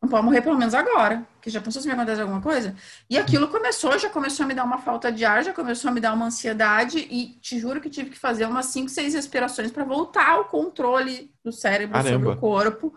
[0.01, 2.75] Não posso morrer pelo menos agora, que já pensou se me acontece alguma coisa?
[3.09, 5.93] E aquilo começou, já começou a me dar uma falta de ar, já começou a
[5.93, 9.71] me dar uma ansiedade e te juro que tive que fazer umas 5, 6 respirações
[9.71, 12.13] para voltar ao controle do cérebro Caramba.
[12.13, 12.95] sobre o corpo,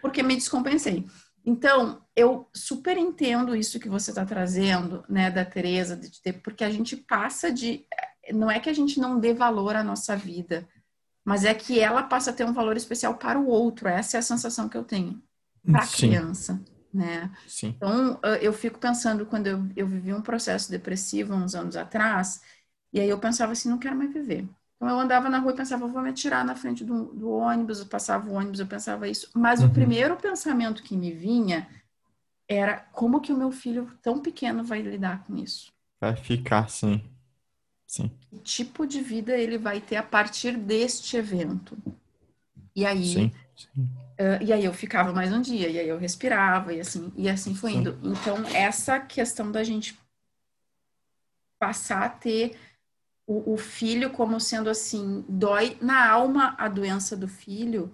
[0.00, 1.06] porque me descompensei.
[1.48, 6.64] Então, eu super entendo isso que você está trazendo, né, da Tereza, de ter, porque
[6.64, 7.86] a gente passa de.
[8.34, 10.68] Não é que a gente não dê valor à nossa vida,
[11.24, 13.86] mas é que ela passa a ter um valor especial para o outro.
[13.86, 15.22] Essa é a sensação que eu tenho
[15.64, 16.60] para a criança,
[16.92, 17.30] né?
[17.46, 17.74] Sim.
[17.76, 22.42] Então, eu fico pensando quando eu, eu vivi um processo depressivo uns anos atrás,
[22.92, 24.48] e aí eu pensava assim, não quero mais viver.
[24.76, 27.80] Então eu andava na rua e pensava, vou me atirar na frente do, do ônibus,
[27.80, 29.30] eu passava o ônibus, eu pensava isso.
[29.34, 29.68] Mas uhum.
[29.68, 31.66] o primeiro pensamento que me vinha
[32.48, 35.72] era como que o meu filho tão pequeno vai lidar com isso?
[36.00, 37.02] Vai ficar, sim.
[37.86, 38.10] Sim.
[38.28, 41.76] Que tipo de vida ele vai ter a partir deste evento?
[42.74, 43.82] E aí, sim, sim.
[44.18, 47.28] Uh, e aí eu ficava mais um dia, e aí eu respirava, e assim, e
[47.28, 47.92] assim foi indo.
[47.92, 48.12] Sim.
[48.12, 49.98] Então, essa questão da gente
[51.58, 52.58] passar a ter
[53.26, 57.92] o, o, filho como sendo assim, dói na alma a doença do filho,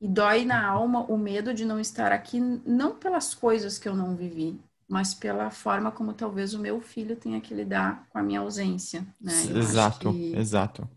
[0.00, 3.94] e dói na alma o medo de não estar aqui, não pelas coisas que eu
[3.94, 8.22] não vivi, mas pela forma como talvez o meu filho tenha que lidar com a
[8.22, 9.06] minha ausência.
[9.20, 9.32] Né?
[9.56, 10.36] exato, que...
[10.36, 10.88] exato.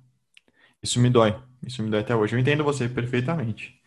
[0.84, 1.36] Isso me dói,
[1.66, 2.36] isso me dói até hoje.
[2.36, 3.80] Eu entendo você perfeitamente.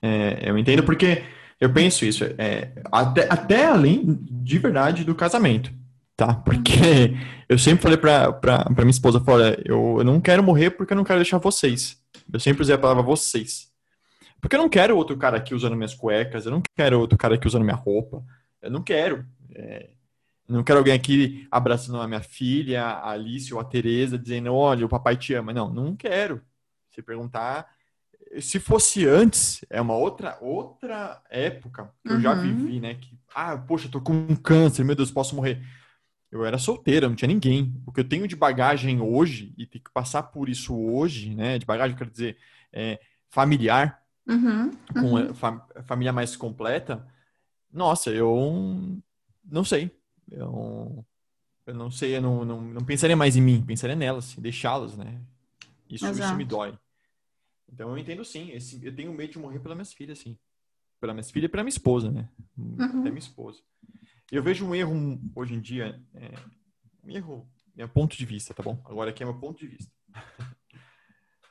[0.00, 1.24] É, eu entendo porque
[1.60, 5.70] eu penso isso, é, até, até além de verdade do casamento,
[6.16, 6.34] tá?
[6.34, 7.14] Porque
[7.48, 10.92] eu sempre falei pra, pra, pra minha esposa, olha, eu, eu não quero morrer porque
[10.92, 12.02] eu não quero deixar vocês.
[12.32, 13.72] Eu sempre usei a palavra vocês.
[14.40, 17.34] Porque eu não quero outro cara aqui usando minhas cuecas, eu não quero outro cara
[17.34, 18.22] aqui usando minha roupa.
[18.60, 19.24] Eu não quero.
[19.54, 19.90] É,
[20.48, 24.84] não quero alguém aqui abraçando a minha filha, a Alice ou a Tereza, dizendo, olha,
[24.84, 25.52] o papai te ama.
[25.52, 26.42] Não, não quero.
[26.90, 27.66] Se perguntar,
[28.40, 32.42] se fosse antes, é uma outra outra época que eu já uhum.
[32.42, 32.94] vivi, né?
[32.94, 35.62] Que, ah, poxa, eu tô com câncer, meu Deus, posso morrer.
[36.34, 37.72] Eu era solteira, não tinha ninguém.
[37.86, 41.60] O que eu tenho de bagagem hoje, e ter que passar por isso hoje, né?
[41.60, 42.36] De bagagem, quero dizer,
[42.72, 44.72] é, familiar, uhum.
[44.92, 45.32] com uhum.
[45.32, 47.06] Fam família mais completa,
[47.72, 49.00] nossa, eu
[49.44, 49.92] não sei.
[50.28, 51.06] Eu,
[51.66, 55.20] eu não sei, eu não, não, não pensaria mais em mim, pensaria nelas, deixá-las, né?
[55.88, 56.76] Isso, isso me dói.
[57.72, 58.50] Então eu entendo sim.
[58.50, 60.36] Esse, eu tenho medo de morrer pelas minhas filhas, sim.
[61.00, 62.28] Pelas minhas filhas e pela minha esposa, né?
[62.58, 62.74] Uhum.
[62.74, 63.62] Até minha esposa.
[64.32, 66.32] Eu vejo um erro hoje em dia, é,
[67.04, 68.80] um erro, meu ponto de vista, tá bom?
[68.84, 69.92] Agora aqui é meu ponto de vista.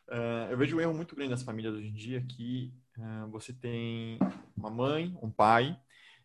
[0.09, 3.53] uh, eu vejo um erro muito grande nas famílias hoje em dia que uh, você
[3.53, 4.17] tem
[4.55, 5.80] uma mãe, um pai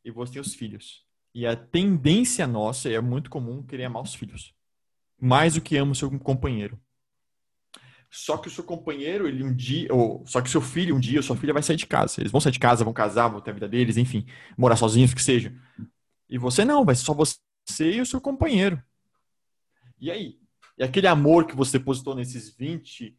[0.05, 1.07] e você tem os filhos.
[1.35, 4.55] E a tendência nossa é muito comum querer amar os filhos.
[5.21, 6.81] Mais do que ama o seu companheiro.
[8.11, 11.21] Só que o seu companheiro, ele um dia, ou só que seu filho um dia,
[11.21, 12.21] sua filha vai sair de casa.
[12.21, 14.27] Eles vão sair de casa, vão casar, vão ter a vida deles, enfim,
[14.57, 15.53] morar sozinhos, que seja.
[16.29, 17.39] E você não, vai ser só você
[17.81, 18.83] e o seu companheiro.
[20.01, 20.39] E aí?
[20.77, 23.17] E aquele amor que você depositou nesses 20,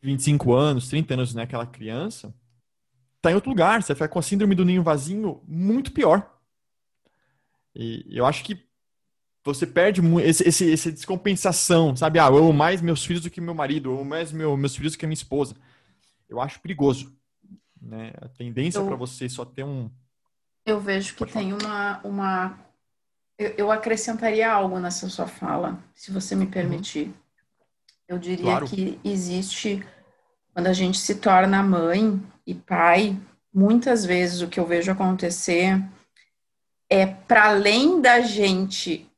[0.00, 2.34] 25 anos, 30 anos naquela criança,
[3.20, 3.82] tá em outro lugar.
[3.82, 6.38] Você vai com a síndrome do ninho vazio muito pior.
[7.74, 8.66] E eu acho que
[9.44, 12.18] você perde esse, esse, essa descompensação, sabe?
[12.18, 14.76] Ah, eu amo mais meus filhos do que meu marido, eu amo mais meu, meus
[14.76, 15.56] filhos do que a minha esposa.
[16.28, 17.16] Eu acho perigoso.
[17.80, 18.12] Né?
[18.20, 19.90] A tendência para você só ter um.
[20.68, 21.98] Eu vejo que tem uma.
[22.04, 22.58] uma...
[23.38, 27.06] Eu, eu, acrescentaria algo nessa sua fala, se você me permitir.
[27.06, 27.14] Uhum.
[28.06, 28.66] Eu diria claro.
[28.66, 29.82] que existe,
[30.52, 33.18] quando a gente se torna mãe e pai,
[33.52, 35.82] muitas vezes o que eu vejo acontecer
[36.90, 39.10] é para além da gente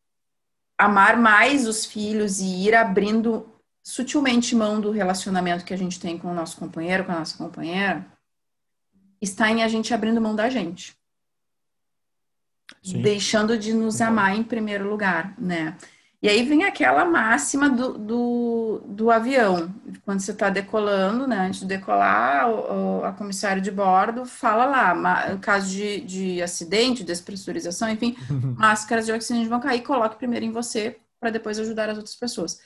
[0.78, 3.48] amar mais os filhos e ir abrindo
[3.82, 7.36] sutilmente mão do relacionamento que a gente tem com o nosso companheiro, com a nossa
[7.36, 8.07] companheira,
[9.20, 10.99] está em a gente abrindo mão da gente.
[12.82, 13.02] Sim.
[13.02, 15.76] Deixando de nos amar em primeiro lugar, né?
[16.22, 19.74] E aí vem aquela máxima do, do, do avião.
[20.04, 21.46] Quando você está decolando, né?
[21.46, 27.02] Antes de decolar, o, o, a comissária de bordo fala lá, caso de, de acidente,
[27.02, 28.16] despressurização, enfim,
[28.56, 32.60] máscaras de oxigênio vão cair, coloque primeiro em você para depois ajudar as outras pessoas.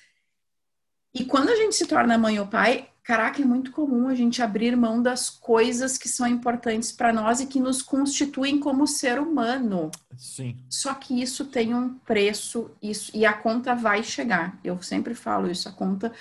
[1.14, 4.42] E quando a gente se torna mãe ou pai, caraca, é muito comum a gente
[4.42, 9.18] abrir mão das coisas que são importantes para nós e que nos constituem como ser
[9.18, 9.90] humano.
[10.16, 10.56] Sim.
[10.70, 14.58] Só que isso tem um preço, isso e a conta vai chegar.
[14.64, 16.12] Eu sempre falo isso, a conta.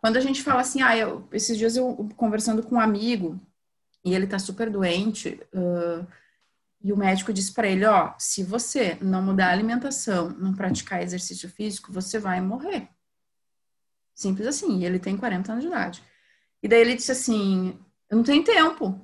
[0.00, 3.38] Quando a gente fala assim, ah, eu, esses dias eu conversando com um amigo
[4.02, 6.06] e ele tá super doente, uh,
[6.82, 11.02] e o médico disse para ele, ó, se você não mudar a alimentação, não praticar
[11.02, 12.88] exercício físico, você vai morrer.
[14.14, 14.78] Simples assim.
[14.78, 16.09] E ele tem 40 anos de idade.
[16.62, 19.00] E daí ele disse assim: Eu não tenho tempo.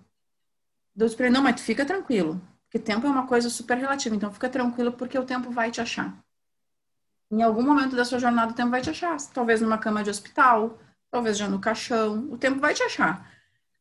[0.94, 2.40] Deus para Não, mas tu fica tranquilo.
[2.64, 4.14] Porque tempo é uma coisa super relativa.
[4.14, 6.16] Então fica tranquilo porque o tempo vai te achar.
[7.30, 9.16] Em algum momento da sua jornada, o tempo vai te achar.
[9.32, 10.78] Talvez numa cama de hospital,
[11.10, 12.28] talvez já no caixão.
[12.30, 13.30] O tempo vai te achar.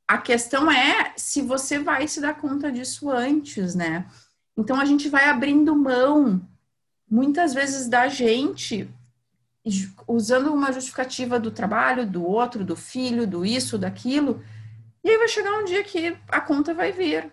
[0.08, 4.06] A questão é se você vai se dar conta disso antes, né?
[4.58, 6.42] Então a gente vai abrindo mão,
[7.10, 8.90] muitas vezes, da gente
[10.08, 14.44] usando uma justificativa do trabalho, do outro, do filho, do isso, daquilo.
[15.04, 17.32] E aí vai chegar um dia que a conta vai vir.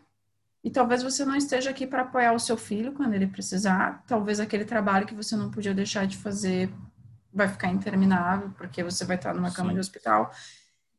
[0.64, 4.02] E talvez você não esteja aqui para apoiar o seu filho quando ele precisar.
[4.06, 6.72] Talvez aquele trabalho que você não podia deixar de fazer
[7.32, 9.74] vai ficar interminável, porque você vai estar numa cama Sim.
[9.74, 10.32] de hospital.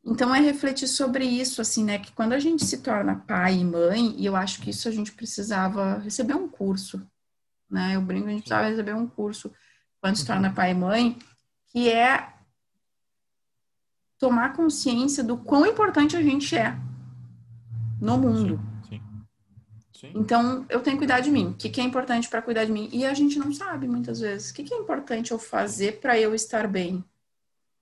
[0.05, 1.97] Então é refletir sobre isso, assim, né?
[1.97, 4.91] Que quando a gente se torna pai e mãe, e eu acho que isso a
[4.91, 7.01] gente precisava receber um curso,
[7.69, 7.95] né?
[7.95, 9.53] Eu brinco, a gente precisava receber um curso
[10.04, 11.18] quando se torna pai e mãe,
[11.68, 12.34] que é
[14.20, 16.78] tomar consciência do quão importante a gente é.
[18.01, 18.60] no mundo.
[18.89, 19.01] Sim,
[19.93, 20.01] sim.
[20.01, 20.12] sim.
[20.14, 21.51] Então, eu tenho que cuidar de mim.
[21.51, 22.89] O que, que é importante para cuidar de mim?
[22.91, 24.51] E a gente não sabe muitas vezes.
[24.51, 27.01] O que, que é importante eu fazer para eu estar bem?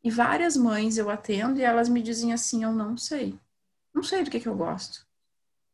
[0.04, 3.34] E várias mães eu atendo e elas me dizem assim: eu não sei.
[3.92, 5.08] Não sei do que, que eu gosto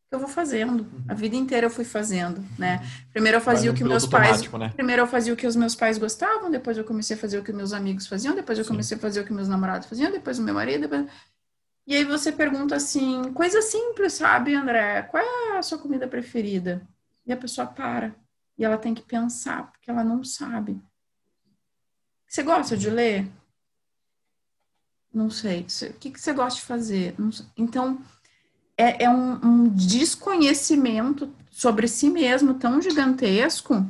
[0.10, 0.88] eu vou fazendo.
[1.08, 2.80] A vida inteira eu fui fazendo, né?
[3.12, 4.70] Primeiro eu fazia o que meus pais, né?
[4.76, 7.44] primeiro eu fazia o que os meus pais gostavam, depois eu comecei a fazer o
[7.44, 8.72] que meus amigos faziam, depois eu Sim.
[8.72, 11.06] comecei a fazer o que meus namorados faziam, depois o meu marido, depois...
[11.86, 15.04] E aí você pergunta assim, coisa simples, sabe, André?
[15.04, 16.86] Qual é a sua comida preferida?
[17.26, 18.14] E a pessoa para.
[18.58, 20.82] E ela tem que pensar, porque ela não sabe.
[22.28, 23.26] Você gosta de ler?
[25.14, 25.66] Não sei.
[25.90, 27.16] O que, você gosta de fazer?
[27.56, 28.04] Então,
[28.78, 33.86] é, é um, um, desconhecimento sobre si mesmo tão gigantesco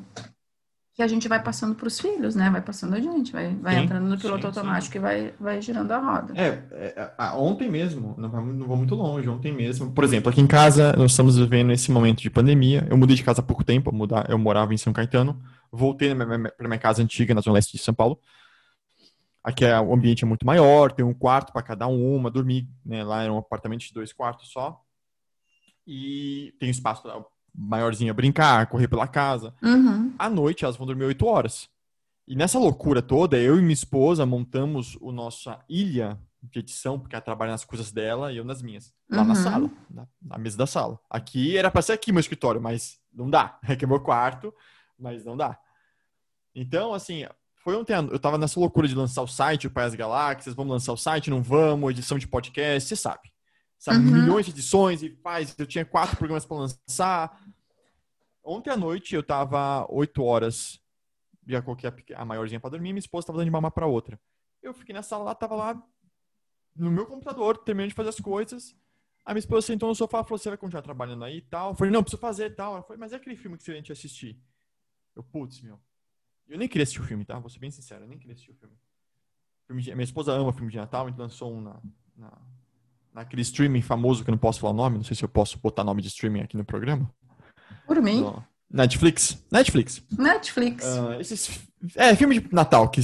[0.95, 2.49] que a gente vai passando para os filhos, né?
[2.49, 4.97] Vai passando a gente, vai, vai sim, entrando no piloto sim, automático sim.
[4.97, 6.33] e vai, vai girando a roda.
[6.35, 10.47] É, é, ontem mesmo, não, não vou muito longe, ontem mesmo, por exemplo, aqui em
[10.47, 12.87] casa, nós estamos vivendo esse momento de pandemia.
[12.89, 15.39] Eu mudei de casa há pouco tempo, mudar, eu morava em São Caetano,
[15.71, 18.17] voltei para minha, minha casa antiga, na Zona Leste de São Paulo.
[19.47, 23.01] Aqui é, o ambiente é muito maior, tem um quarto para cada uma dormir, né?
[23.01, 24.83] Lá era um apartamento de dois quartos só.
[25.87, 27.23] E tem espaço para
[27.55, 29.55] maiorzinha brincar, correr pela casa.
[29.63, 30.13] Uhum.
[30.19, 31.69] À noite elas vão dormir oito horas.
[32.27, 37.15] E nessa loucura toda, eu e minha esposa montamos o nossa ilha de edição, porque
[37.15, 38.93] ela trabalha nas coisas dela e eu nas minhas.
[39.09, 39.27] Lá uhum.
[39.29, 40.99] na sala, na, na, mesa da sala.
[41.09, 43.57] Aqui era para ser aqui meu escritório, mas não dá.
[43.63, 44.53] É que é meu quarto,
[44.99, 45.57] mas não dá.
[46.53, 47.25] Então, assim,
[47.67, 50.71] foi ontem, eu tava nessa loucura de lançar o site, o Pai das Galáxias, vamos
[50.71, 53.29] lançar o site, não vamos, edição de podcast, você sabe.
[53.77, 54.21] Sabe, uhum.
[54.21, 57.45] milhões de edições e faz, eu tinha quatro programas para lançar.
[58.41, 60.79] Ontem à noite eu tava oito horas,
[61.45, 64.17] já coloquei a, a maiorzinha para dormir, minha esposa tava dando de mamar para outra.
[64.63, 65.83] Eu fiquei na sala lá, tava lá
[66.73, 68.73] no meu computador, terminando de fazer as coisas.
[69.25, 71.71] A minha esposa sentou no sofá e falou: Você vai continuar trabalhando aí e tal?
[71.71, 72.75] Eu falei: Não, preciso fazer e tal.
[72.75, 74.41] Ela falou: Mas é aquele filme que você ia assistir?
[75.13, 75.77] Eu, putz, meu.
[76.49, 77.37] Eu nem queria assistir o filme, tá?
[77.39, 78.75] Vou ser bem sincero, eu nem queria assistir o filme.
[79.67, 79.93] filme de...
[79.93, 81.75] Minha esposa ama filme de Natal, então lançou um na,
[82.15, 82.31] na,
[83.13, 85.59] naquele streaming famoso que eu não posso falar o nome, não sei se eu posso
[85.59, 87.11] botar nome de streaming aqui no programa.
[87.85, 88.25] Por mim.
[88.69, 89.43] Netflix?
[89.51, 90.03] Netflix.
[90.17, 90.85] Netflix.
[90.85, 91.59] Uh, esses,
[91.95, 93.01] é, filme de Natal, que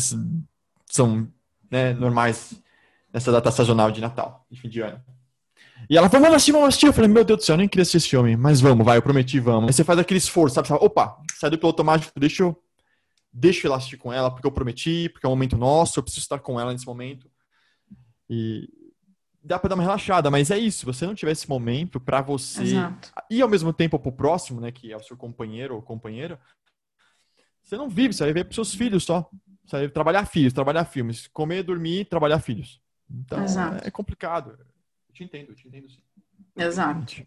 [0.90, 1.28] são
[1.70, 2.62] né, normais
[3.14, 5.02] nessa data sazonal de Natal, de fim de ano.
[5.90, 6.86] E ela falou, vamos assistir, vamos assistir.
[6.88, 8.98] Eu falei, meu Deus do céu, eu nem queria assistir esse filme, mas vamos, vai,
[8.98, 9.68] eu prometi, vamos.
[9.68, 10.72] Aí você faz aquele esforço, sabe?
[10.72, 12.63] Opa, sai do piloto automático, deixa eu
[13.34, 16.04] deixa eu lá assistir com ela, porque eu prometi, porque é um momento nosso, eu
[16.04, 17.30] preciso estar com ela nesse momento.
[18.30, 18.70] E
[19.44, 22.22] dá para dar uma relaxada, mas é isso, se você não tiver esse momento para
[22.22, 23.12] você Exato.
[23.30, 26.40] e ao mesmo tempo pro próximo, né, que é o seu companheiro ou companheira,
[27.62, 29.30] você não vive, você vai viver pros seus filhos só.
[29.66, 32.82] Você vai trabalhar filhos, trabalhar filmes, comer, dormir, trabalhar filhos.
[33.10, 33.88] Então, Exato.
[33.88, 34.58] é complicado.
[35.08, 36.02] Eu te entendo, eu te entendo sim.
[36.56, 37.26] Exato.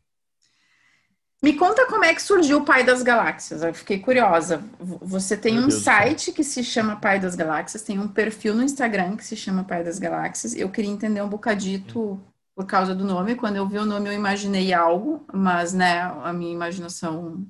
[1.42, 3.62] Me conta como é que surgiu o Pai das Galáxias.
[3.62, 4.64] Eu fiquei curiosa.
[4.80, 8.54] Você tem Meu um Deus site que se chama Pai das Galáxias, tem um perfil
[8.54, 10.54] no Instagram que se chama Pai das Galáxias.
[10.56, 12.18] Eu queria entender um bocadito
[12.54, 13.34] por causa do nome.
[13.36, 17.46] Quando eu vi o nome, eu imaginei algo, mas né, a minha imaginação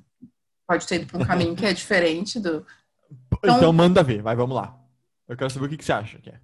[0.67, 2.65] pode ter ido para um caminho que é diferente do.
[3.37, 4.77] Então, então, manda ver, vai, vamos lá.
[5.29, 6.39] Eu quero saber o que, que você acha que é.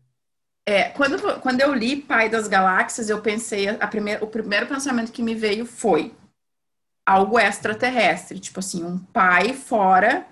[0.66, 5.12] É, quando, quando eu li Pai das Galáxias, eu pensei, a primeira, o primeiro pensamento
[5.12, 6.16] que me veio foi
[7.06, 10.26] algo extraterrestre, tipo assim, um pai fora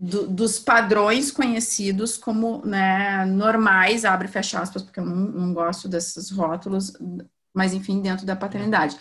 [0.00, 5.54] do, dos padrões conhecidos como né, normais, abre e fecha aspas, porque eu não, não
[5.54, 6.92] gosto desses rótulos,
[7.52, 8.96] mas enfim, dentro da paternidade.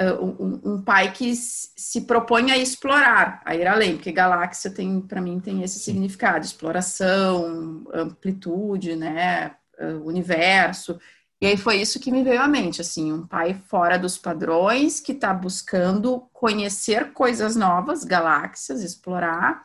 [0.00, 5.00] Uh, um, um, pai que se propõe a explorar, a ir além, porque galáxia tem,
[5.00, 10.98] para mim, tem esse significado, exploração, amplitude, né, uh, universo.
[11.40, 15.00] E aí foi isso que me veio à mente, assim, um pai fora dos padrões
[15.00, 19.64] que está buscando conhecer coisas novas, galáxias, explorar,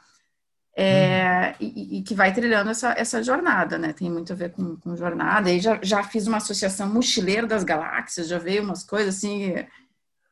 [0.76, 1.56] é, hum.
[1.60, 3.94] e, e, que vai trilhando essa, essa jornada, né?
[3.94, 5.52] Tem muito a ver com, com jornada.
[5.52, 9.54] E já, já fiz uma associação mochileiro das galáxias, já veio umas coisas assim.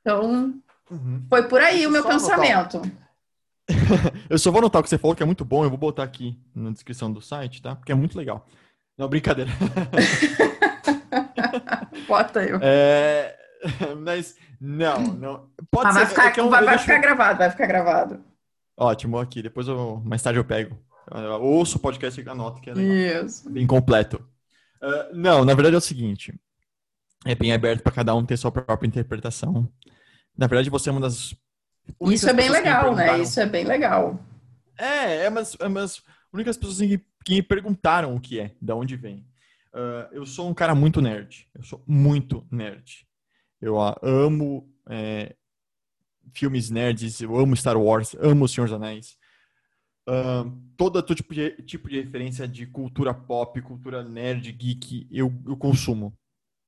[0.01, 0.53] Então,
[0.89, 1.25] uhum.
[1.29, 2.81] foi por aí o meu pensamento.
[4.29, 5.63] eu só vou anotar o que você falou, que é muito bom.
[5.63, 7.75] Eu vou botar aqui na descrição do site, tá?
[7.75, 8.47] Porque é muito legal.
[8.97, 9.51] Não, brincadeira.
[12.07, 12.59] Bota eu.
[12.61, 13.35] É,
[13.99, 15.49] mas não, não.
[15.71, 15.99] Pode ah, ser.
[15.99, 18.23] Vai ficar, é vai, vai ficar gravado, vai ficar gravado.
[18.75, 19.41] Ótimo, aqui.
[19.41, 20.77] Depois eu, mais tarde eu pego.
[21.11, 23.25] Eu ouço o podcast e anoto que é legal.
[23.25, 23.49] Isso.
[23.49, 24.17] Bem completo.
[24.81, 26.33] Uh, não, na verdade é o seguinte.
[27.25, 29.71] É bem aberto para cada um ter sua própria interpretação.
[30.37, 31.35] Na verdade, você é uma das.
[32.01, 33.19] Isso é bem legal, né?
[33.19, 34.19] Isso é bem legal.
[34.77, 38.71] É, é umas, é umas únicas pessoas que, que me perguntaram o que é, de
[38.73, 39.25] onde vem.
[39.73, 41.47] Uh, eu sou um cara muito nerd.
[41.53, 43.07] Eu sou muito nerd.
[43.61, 45.35] Eu uh, amo é,
[46.33, 49.17] filmes nerds, eu amo Star Wars, amo O Senhor dos Anéis.
[50.07, 55.57] Uh, todo tipo de, tipo de referência de cultura pop, cultura nerd, geek, eu, eu
[55.57, 56.17] consumo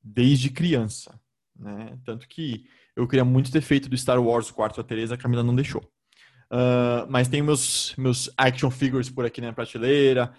[0.03, 1.19] desde criança.
[1.55, 1.97] Né?
[2.03, 5.17] Tanto que eu queria muito ter feito do Star Wars o quarto da Teresa, a
[5.17, 5.81] Camila não deixou.
[6.51, 10.33] Uh, mas tem meus, meus action figures por aqui na prateleira.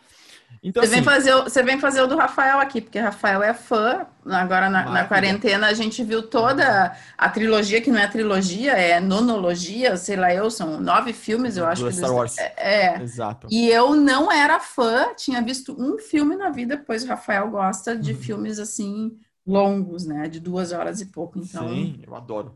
[0.62, 3.42] Então, você, assim, vem fazer o, você vem fazer o do Rafael aqui, porque Rafael
[3.42, 4.06] é fã.
[4.26, 9.00] Agora, na, na, quarentena, a gente viu toda a trilogia, que não é trilogia, é
[9.00, 11.82] nonologia, sei lá eu, são nove filmes, eu acho.
[11.82, 12.36] Do que Star Wars.
[12.36, 13.48] É, é, Exato.
[13.50, 17.96] E eu não era fã, tinha visto um filme na vida, pois o Rafael gosta
[17.96, 18.18] de uhum.
[18.18, 20.28] filmes, assim, longos, né?
[20.28, 21.70] De duas horas e pouco, então...
[21.70, 22.54] Sim, eu adoro.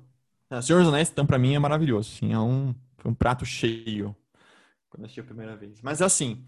[0.51, 2.13] É, Senhor dos Anéis, então, pra mim, é maravilhoso.
[2.15, 4.15] Assim, é um, foi um prato cheio
[4.91, 5.81] quando assisti a primeira vez.
[5.81, 6.45] Mas, assim...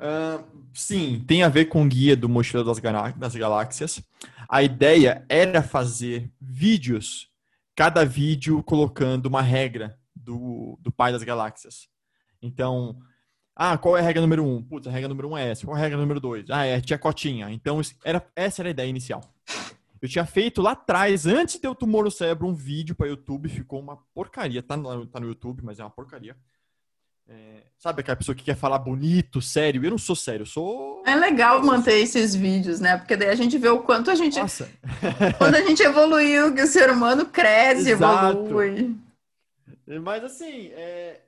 [0.00, 2.80] Uh, sim, tem a ver com o guia do Mochila das,
[3.16, 4.02] das Galáxias.
[4.48, 7.30] A ideia era fazer vídeos,
[7.74, 11.88] cada vídeo colocando uma regra do, do Pai das Galáxias.
[12.40, 12.98] Então,
[13.54, 14.62] ah, qual é a regra número um?
[14.62, 15.64] Putz, a regra número um é essa.
[15.64, 16.50] Qual é a regra número dois?
[16.50, 17.50] Ah, é a Cotinha.
[17.50, 19.22] Então, era, essa era a ideia inicial.
[20.00, 23.48] Eu tinha feito lá atrás, antes de o tumor no cérebro, um vídeo para YouTube,
[23.48, 24.60] ficou uma porcaria.
[24.62, 26.36] Tá no, tá no YouTube, mas é uma porcaria.
[27.28, 29.84] É, sabe aquela pessoa que quer falar bonito, sério?
[29.84, 31.02] Eu não sou sério, eu sou.
[31.06, 32.96] É legal manter esses vídeos, né?
[32.96, 34.38] Porque daí a gente vê o quanto a gente.
[34.38, 34.68] Nossa.
[35.38, 38.38] quando a gente evoluiu, que o ser humano cresce, Exato.
[38.38, 38.96] evolui.
[40.02, 41.20] Mas assim, é...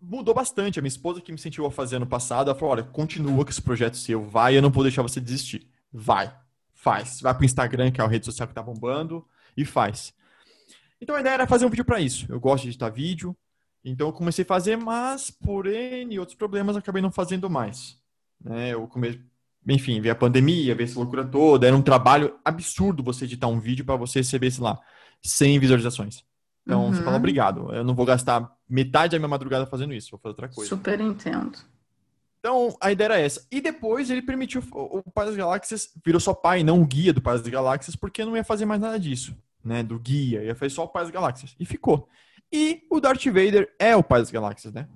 [0.00, 0.78] mudou bastante.
[0.78, 3.50] A minha esposa que me incentivou a fazer ano passado, ela falou: olha, continua com
[3.50, 5.66] esse projeto seu, vai, eu não vou deixar você desistir.
[5.92, 6.32] Vai,
[6.74, 7.20] faz.
[7.20, 10.14] Vai pro Instagram, que é a rede social que tá bombando, e faz.
[11.00, 12.26] Então a ideia era fazer um vídeo para isso.
[12.28, 13.36] Eu gosto de editar vídeo,
[13.88, 17.96] então eu comecei a fazer, mas por N e outros problemas acabei não fazendo mais.
[18.42, 18.74] Né?
[18.74, 19.20] Eu comecei,
[19.68, 23.60] enfim, veio a pandemia, veio essa loucura toda, era um trabalho absurdo você editar um
[23.60, 24.78] vídeo para você receber, sei lá,
[25.22, 26.24] 100 visualizações.
[26.64, 26.92] Então uhum.
[26.92, 27.18] você fala, uhum.
[27.18, 30.68] obrigado, eu não vou gastar metade da minha madrugada fazendo isso, vou fazer outra coisa.
[30.68, 31.56] Super entendo.
[32.40, 33.44] Então, a ideia era essa.
[33.50, 37.20] E depois ele permitiu o Pai das Galáxias, virou só pai, não o guia do
[37.20, 39.82] Pai das Galáxias, porque não ia fazer mais nada disso, né?
[39.82, 41.56] Do guia, ia fazer só o Pai das Galáxias.
[41.58, 42.08] E ficou.
[42.52, 44.88] E o Darth Vader é o pai das galáxias, né?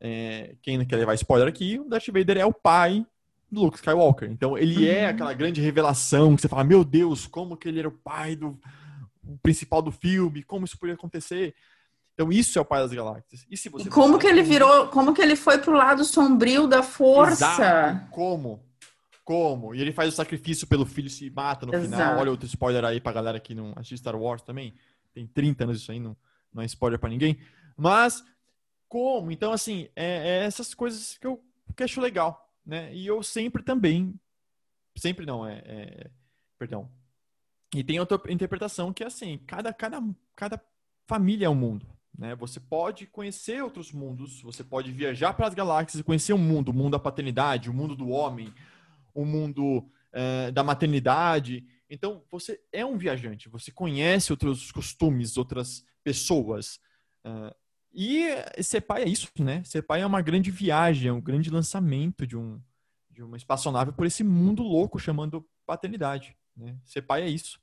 [0.00, 3.06] É, quem não quer levar spoiler aqui, o Darth Vader é o pai
[3.50, 4.30] do Luke Skywalker.
[4.30, 5.10] Então ele é uhum.
[5.10, 8.58] aquela grande revelação que você fala, meu Deus, como que ele era o pai do
[9.24, 11.54] o principal do filme, como isso podia acontecer.
[12.14, 13.46] Então isso é o pai das galáxias.
[13.48, 16.66] E se você e como que ele virou, como que ele foi pro lado sombrio
[16.66, 17.44] da força?
[17.44, 18.10] Exato.
[18.10, 18.60] Como?
[19.24, 19.74] Como?
[19.74, 21.90] E ele faz o sacrifício pelo filho se mata no Exato.
[21.90, 22.18] final.
[22.18, 24.74] Olha outro spoiler aí pra galera que não assiste Star Wars também.
[25.14, 26.16] Tem 30 anos isso aí, não
[26.52, 27.38] não é spoiler para ninguém.
[27.76, 28.22] Mas
[28.88, 29.30] como?
[29.32, 31.42] Então, assim, é, é, essas coisas que eu,
[31.74, 32.94] que acho legal, né?
[32.94, 34.14] E eu sempre também,
[34.94, 36.10] sempre não, é, é,
[36.58, 36.90] perdão.
[37.74, 40.02] E tem outra interpretação que é assim, cada, cada,
[40.36, 40.62] cada
[41.06, 41.86] família é um mundo,
[42.16, 42.34] né?
[42.36, 46.68] Você pode conhecer outros mundos, você pode viajar para as galáxias e conhecer um mundo,
[46.68, 48.52] o mundo da paternidade, o mundo do homem,
[49.14, 51.64] o mundo é, da maternidade.
[51.88, 56.78] Então, você é um viajante, você conhece outros costumes, outras pessoas.
[57.24, 57.54] Uh,
[57.92, 59.62] e ser pai é isso, né?
[59.64, 62.60] Ser pai é uma grande viagem, é um grande lançamento de, um,
[63.10, 66.36] de uma espaçonave por esse mundo louco chamando paternidade.
[66.56, 66.76] Né?
[66.84, 67.60] Ser pai é isso.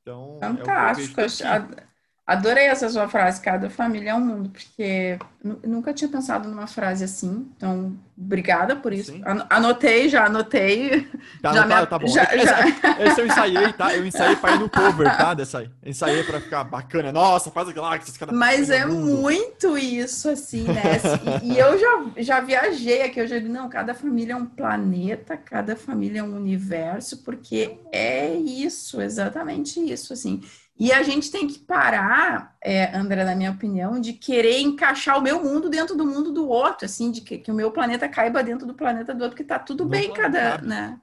[0.00, 1.20] Então, Fantástico.
[1.20, 1.88] É
[2.24, 5.18] Adorei essa sua frase, cada família é um mundo, porque
[5.66, 7.50] nunca tinha pensado numa frase assim.
[7.56, 9.10] Então, obrigada por isso.
[9.10, 9.22] Sim.
[9.50, 11.08] Anotei, já anotei.
[11.42, 11.86] Tá já anotado, me...
[11.88, 12.06] tá bom.
[12.06, 13.04] Já, essa, já...
[13.04, 13.96] esse eu ensaiei, tá?
[13.96, 15.34] Eu ensaiei para ir no cover, tá?
[15.34, 15.68] Dessa.
[15.84, 17.10] Ensaiei para ficar bacana.
[17.10, 18.16] Nossa, faz galáxias.
[18.16, 20.82] Cada Mas é muito isso, assim, né?
[21.42, 24.46] E, e, eu já, já viajei aqui, eu já digo, não, cada família é um
[24.46, 30.40] planeta, cada família é um universo, porque é isso, exatamente isso, assim.
[30.82, 35.22] E a gente tem que parar, é, André, na minha opinião, de querer encaixar o
[35.22, 38.42] meu mundo dentro do mundo do outro, assim, de que, que o meu planeta caiba
[38.42, 40.98] dentro do planeta do outro, que tá tudo bem cada, né?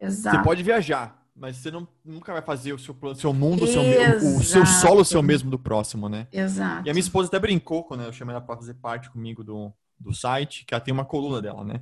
[0.00, 0.36] Exato.
[0.36, 3.82] Você pode viajar, mas você não, nunca vai fazer o seu, seu mundo, o seu,
[3.82, 6.28] o seu solo seu mesmo do próximo, né?
[6.30, 6.86] Exato.
[6.86, 9.72] E a minha esposa até brincou quando eu chamei ela para fazer parte comigo do,
[9.98, 11.80] do site, que ela tem uma coluna dela, né?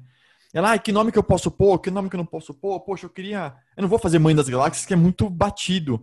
[0.55, 1.79] Ela, ah, que nome que eu posso pôr?
[1.79, 2.81] Que nome que eu não posso pôr?
[2.81, 3.53] Poxa, eu queria.
[3.77, 6.03] Eu não vou fazer Mãe das Galáxias, que é muito batido.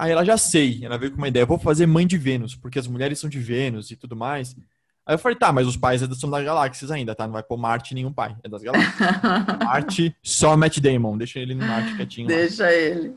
[0.00, 2.78] Aí ela já sei, ela veio com uma ideia, vou fazer mãe de Vênus, porque
[2.78, 4.56] as mulheres são de Vênus e tudo mais.
[5.04, 7.26] Aí eu falei, tá, mas os pais são das galáxias ainda, tá?
[7.26, 8.94] Não vai pôr Marte nenhum pai, é das galáxias.
[9.62, 12.28] Marte, só Matt Damon, deixa ele no Marte quietinho.
[12.28, 12.72] Deixa lá.
[12.72, 13.14] ele.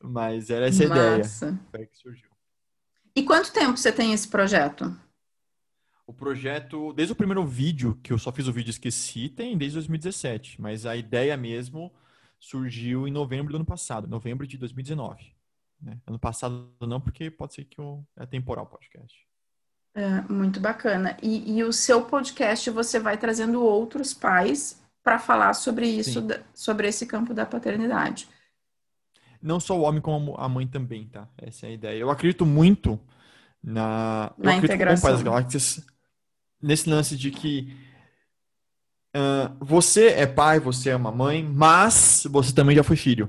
[0.00, 1.46] Mas era essa Massa.
[1.46, 1.60] ideia.
[1.68, 2.28] Foi que surgiu.
[3.16, 4.96] E quanto tempo você tem esse projeto?
[6.06, 9.58] O projeto, desde o primeiro vídeo, que eu só fiz o vídeo e esqueci, tem
[9.58, 10.60] desde 2017.
[10.60, 11.92] Mas a ideia mesmo
[12.38, 15.36] surgiu em novembro do ano passado, novembro de 2019.
[15.80, 15.98] Né?
[16.06, 19.16] Ano passado não, porque pode ser que o, é temporal o podcast.
[19.94, 21.16] É, muito bacana.
[21.22, 26.40] E, e, o seu podcast você vai trazendo outros pais para falar sobre isso, da,
[26.54, 28.28] sobre esse campo da paternidade.
[29.40, 31.28] Não só o homem, como a mãe também, tá?
[31.38, 31.98] Essa é a ideia.
[31.98, 32.98] Eu acredito muito
[33.62, 35.10] na, na eu integração.
[35.10, 35.86] das Galáxias
[36.60, 37.76] nesse lance de que
[39.16, 43.28] uh, você é pai, você é uma mãe, mas você também já foi filho.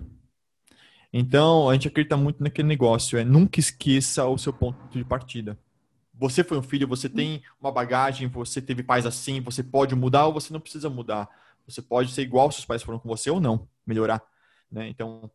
[1.11, 5.57] Então, a gente acredita muito naquele negócio, é nunca esqueça o seu ponto de partida.
[6.13, 10.25] Você foi um filho, você tem uma bagagem, você teve pais assim, você pode mudar
[10.27, 11.29] ou você não precisa mudar.
[11.65, 14.21] Você pode ser igual seus pais foram com você ou não, melhorar.
[14.71, 14.89] Né?
[14.89, 15.31] Então,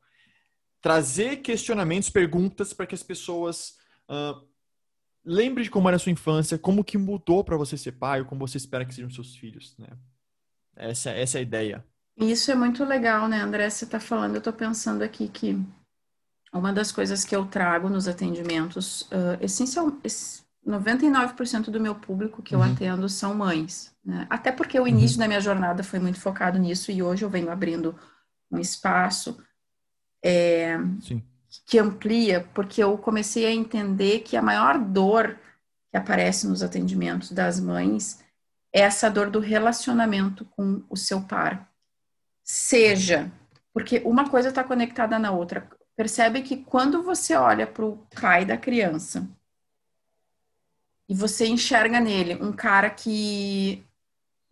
[0.80, 4.46] trazer questionamentos, perguntas para que as pessoas uh,
[5.24, 8.26] lembrem de como era a sua infância, como que mudou para você ser pai, ou
[8.26, 9.74] como você espera que sejam seus filhos.
[9.78, 9.88] Né?
[10.76, 11.84] Essa, essa é a ideia.
[12.16, 13.68] Isso é muito legal, né, André?
[13.68, 15.58] Você está falando, eu estou pensando aqui que
[16.52, 19.92] uma das coisas que eu trago nos atendimentos, uh, essencial,
[20.66, 22.72] 99% do meu público que eu uhum.
[22.72, 23.92] atendo são mães.
[24.04, 24.26] Né?
[24.30, 25.20] Até porque o início uhum.
[25.20, 27.98] da minha jornada foi muito focado nisso e hoje eu venho abrindo
[28.50, 29.36] um espaço
[30.24, 30.78] é,
[31.66, 35.36] que amplia, porque eu comecei a entender que a maior dor
[35.90, 38.22] que aparece nos atendimentos das mães
[38.72, 41.68] é essa dor do relacionamento com o seu par
[42.44, 43.32] seja,
[43.72, 45.68] porque uma coisa está conectada na outra.
[45.96, 49.26] Percebe que quando você olha para o pai da criança
[51.08, 53.82] e você enxerga nele um cara que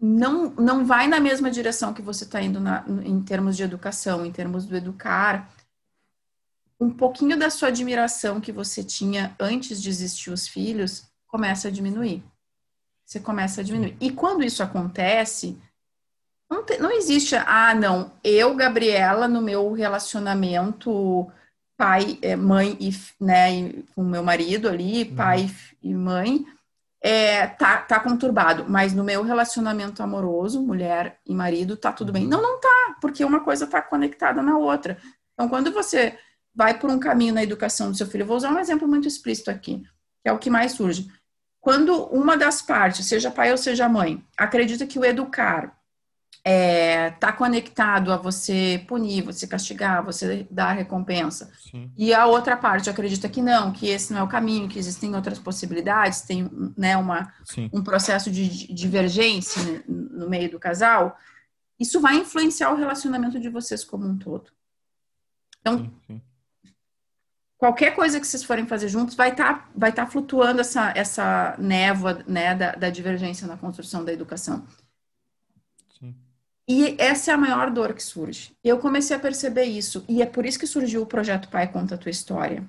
[0.01, 4.25] não, não vai na mesma direção que você está indo na, em termos de educação,
[4.25, 5.53] em termos do educar,
[6.81, 11.71] um pouquinho da sua admiração que você tinha antes de existir os filhos começa a
[11.71, 12.23] diminuir.
[13.05, 13.97] Você começa a diminuir.
[14.01, 15.57] E quando isso acontece,
[16.53, 21.27] não, te, não existe, ah, não, eu, Gabriela, no meu relacionamento
[21.79, 25.17] pai, é, mãe e, né, com meu marido ali, uhum.
[25.17, 25.51] pai
[25.83, 26.45] e mãe,
[27.03, 32.25] é, tá, tá conturbado, mas no meu relacionamento amoroso, mulher e marido, tá tudo bem.
[32.25, 32.29] Uhum.
[32.29, 34.99] Não, não tá, porque uma coisa tá conectada na outra.
[35.33, 36.19] Então, quando você
[36.55, 39.51] vai por um caminho na educação do seu filho, vou usar um exemplo muito explícito
[39.51, 39.83] aqui,
[40.23, 41.11] que é o que mais surge.
[41.63, 45.82] Quando uma das partes, seja pai ou seja mãe, acredita que o educar
[46.45, 51.53] é, tá conectado a você punir, você castigar, você dar recompensa.
[51.57, 51.91] Sim.
[51.97, 55.15] E a outra parte acredita que não, que esse não é o caminho, que existem
[55.15, 57.33] outras possibilidades, tem né, uma,
[57.73, 61.17] um processo de divergência no meio do casal.
[61.79, 64.51] Isso vai influenciar o relacionamento de vocês como um todo.
[65.61, 66.21] Então, sim.
[67.57, 71.55] qualquer coisa que vocês forem fazer juntos vai estar tá, vai tá flutuando essa, essa
[71.57, 74.67] névoa né, da, da divergência na construção da educação.
[76.69, 78.53] E essa é a maior dor que surge.
[78.63, 80.05] Eu comecei a perceber isso.
[80.09, 82.65] E é por isso que surgiu o projeto Pai Conta a Tua História.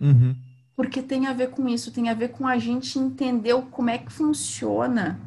[0.00, 0.34] Uhum.
[0.74, 3.98] Porque tem a ver com isso, tem a ver com a gente entender como é
[3.98, 5.20] que funciona.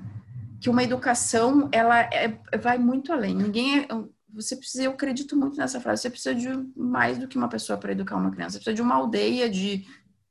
[0.60, 3.36] Que uma educação, ela é, vai muito além.
[3.36, 3.88] Ninguém é,
[4.34, 7.78] Você precisa, eu acredito muito nessa frase, você precisa de mais do que uma pessoa
[7.78, 8.54] para educar uma criança.
[8.54, 9.86] Você precisa de uma aldeia, de,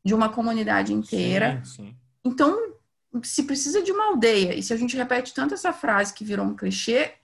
[0.05, 1.63] de uma comunidade inteira.
[1.65, 1.97] Sim, sim.
[2.25, 2.75] Então,
[3.23, 6.45] se precisa de uma aldeia, e se a gente repete tanto essa frase que virou
[6.45, 7.15] um clichê,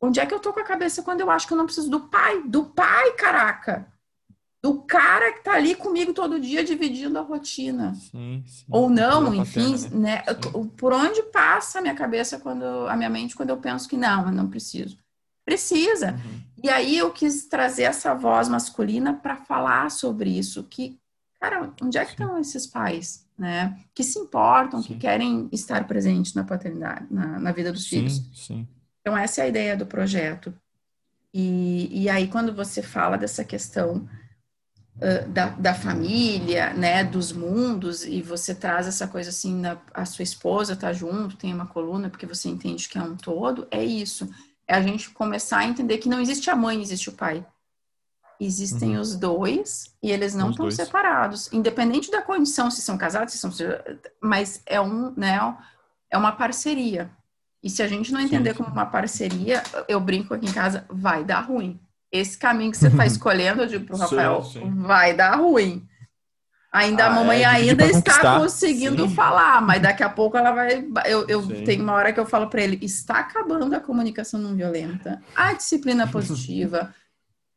[0.00, 1.90] Onde é que eu tô com a cabeça quando eu acho que eu não preciso
[1.90, 2.42] do pai?
[2.44, 3.86] Do pai, caraca!
[4.62, 7.94] Do cara que tá ali comigo todo dia dividindo a rotina.
[7.94, 8.66] Sim, sim.
[8.68, 10.24] Ou não, enfim, paterna, né?
[10.26, 10.34] né?
[10.76, 14.26] Por onde passa a minha cabeça quando a minha mente quando eu penso que não,
[14.26, 14.98] eu não preciso.
[15.44, 16.12] Precisa.
[16.12, 16.40] Uhum.
[16.62, 20.98] E aí eu quis trazer essa voz masculina para falar sobre isso, que
[21.40, 22.22] cara, onde é que sim.
[22.22, 23.78] estão esses pais, né?
[23.94, 24.88] Que se importam, sim.
[24.88, 28.22] que querem estar presentes na paternidade, na, na vida dos sim, filhos.
[28.34, 28.66] Sim.
[29.08, 30.52] Então, essa é a ideia do projeto.
[31.32, 34.06] E, e aí, quando você fala dessa questão
[34.96, 40.04] uh, da, da família, né, dos mundos, e você traz essa coisa assim, na, a
[40.04, 43.82] sua esposa tá junto, tem uma coluna, porque você entende que é um todo, é
[43.82, 44.28] isso.
[44.66, 47.42] É a gente começar a entender que não existe a mãe, existe o pai.
[48.38, 49.00] Existem uhum.
[49.00, 53.50] os dois e eles não estão separados, independente da condição, se são casados, se são.
[54.20, 55.56] Mas é um, né,
[56.10, 57.10] é uma parceria.
[57.62, 58.62] E se a gente não entender sim, sim.
[58.62, 61.80] como uma parceria, eu brinco aqui em casa, vai dar ruim.
[62.10, 65.86] Esse caminho que você está escolhendo, eu digo pro Rafael, sim, vai dar ruim.
[66.70, 70.86] Ainda ah, a mamãe é, ainda está conseguindo falar, mas daqui a pouco ela vai.
[71.06, 74.54] Eu, eu tenho uma hora que eu falo para ele: está acabando a comunicação não
[74.54, 76.94] violenta, a disciplina positiva,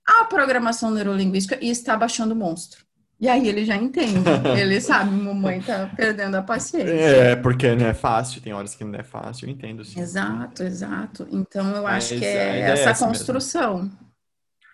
[0.08, 2.86] a programação neurolinguística e está baixando o monstro.
[3.22, 4.28] E aí ele já entende.
[4.60, 6.92] Ele sabe, mamãe tá perdendo a paciência.
[6.92, 9.86] É, porque não é fácil, tem horas que não é fácil, eu entendo.
[9.86, 10.00] Sim.
[10.00, 11.28] Exato, exato.
[11.32, 13.84] Então eu Mas acho que é essa, é essa construção.
[13.84, 14.00] Mesmo.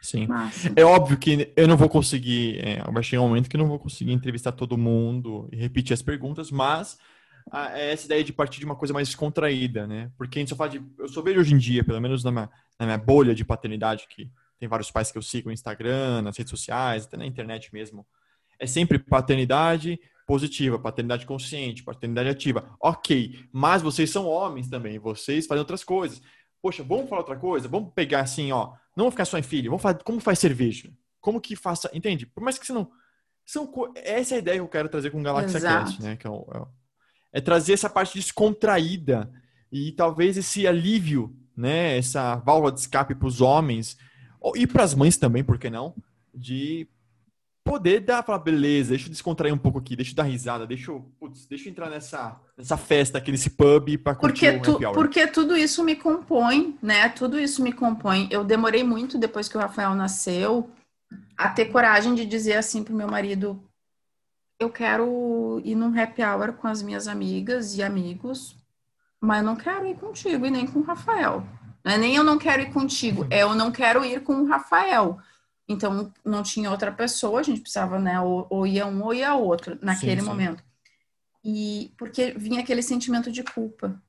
[0.02, 0.28] Sim.
[0.28, 0.72] Massa.
[0.74, 3.68] É óbvio que eu não vou conseguir, é, vai chegar um momento que eu não
[3.68, 6.98] vou conseguir entrevistar todo mundo e repetir as perguntas, mas
[7.52, 10.10] a, é essa ideia de partir de uma coisa mais descontraída, né?
[10.18, 10.82] Porque a gente só fala de.
[10.98, 14.08] Eu só vejo hoje em dia, pelo menos na minha, na minha bolha de paternidade,
[14.10, 17.74] que tem vários pais que eu sigo no Instagram, nas redes sociais, até na internet
[17.74, 18.06] mesmo.
[18.60, 22.76] É sempre paternidade positiva, paternidade consciente, paternidade ativa.
[22.82, 26.22] Ok, mas vocês são homens também, vocês fazem outras coisas.
[26.62, 27.68] Poxa, vamos falar outra coisa?
[27.68, 29.70] Vamos pegar assim, ó não vou ficar só em filho.
[29.70, 30.92] Vamos falar como faz cerveja.
[31.22, 31.88] Como que faça.
[31.94, 32.26] Entende?
[32.26, 32.90] Por mais que você não.
[33.46, 36.18] São, essa é a ideia que eu quero trazer com o Galaxy Cast, né?
[36.18, 36.66] Que é, é,
[37.34, 39.32] é, trazer essa parte descontraída
[39.72, 41.96] e talvez esse alívio, né?
[41.96, 43.98] Essa válvula de escape para os homens
[44.56, 45.96] e para as mães também, por que não?
[46.34, 46.90] De
[47.68, 50.92] poder dar, falar, beleza, deixa eu descontrair um pouco aqui, deixa eu dar risada, deixa
[50.92, 54.94] eu, putz, deixa eu entrar nessa, nessa festa aqui nesse pub para curtir porque tu,
[54.94, 57.10] Porque tudo isso me compõe, né?
[57.10, 58.28] Tudo isso me compõe.
[58.32, 60.70] Eu demorei muito depois que o Rafael nasceu
[61.38, 63.62] a ter coragem de dizer assim pro meu marido,
[64.60, 68.56] eu quero ir num happy hour com as minhas amigas e amigos,
[69.22, 71.46] mas eu não quero ir contigo e nem com o Rafael.
[71.84, 74.48] Não é nem eu não quero ir contigo, é eu não quero ir com o
[74.48, 75.20] Rafael.
[75.68, 79.36] Então, não tinha outra pessoa, a gente precisava, né, ou, ou ia um ou ia
[79.36, 80.26] outro naquele sim, sim.
[80.28, 80.64] momento.
[81.44, 84.02] E porque vinha aquele sentimento de culpa.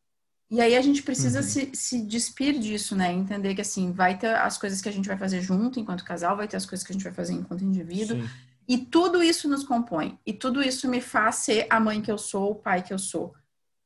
[0.50, 1.44] E aí a gente precisa uhum.
[1.44, 3.12] se, se despir disso, né?
[3.12, 6.36] Entender que assim, vai ter as coisas que a gente vai fazer junto enquanto casal,
[6.36, 8.22] vai ter as coisas que a gente vai fazer enquanto indivíduo.
[8.22, 8.28] Sim.
[8.66, 10.18] E tudo isso nos compõe.
[10.24, 12.98] E tudo isso me faz ser a mãe que eu sou, o pai que eu
[12.98, 13.34] sou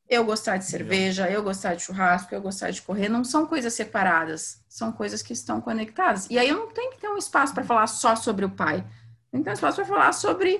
[0.09, 3.73] eu gostar de cerveja, eu gostar de churrasco, eu gostar de correr, não são coisas
[3.73, 6.29] separadas, são coisas que estão conectadas.
[6.29, 8.85] E aí eu não tenho que ter um espaço para falar só sobre o pai,
[9.31, 10.59] tem que ter um espaço para falar sobre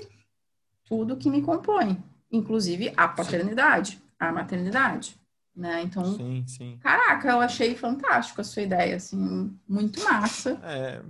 [0.85, 5.19] tudo que me compõe, inclusive a paternidade, a maternidade,
[5.55, 5.81] né?
[5.83, 6.77] Então, sim, sim.
[6.81, 10.59] caraca, eu achei fantástico a sua ideia, assim, muito massa.
[10.63, 11.01] É,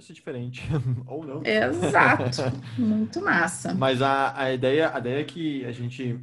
[0.00, 0.62] ser diferente,
[1.06, 1.42] ou não.
[1.44, 2.42] Exato,
[2.78, 3.74] muito massa.
[3.74, 6.18] Mas a, a, ideia, a ideia que a gente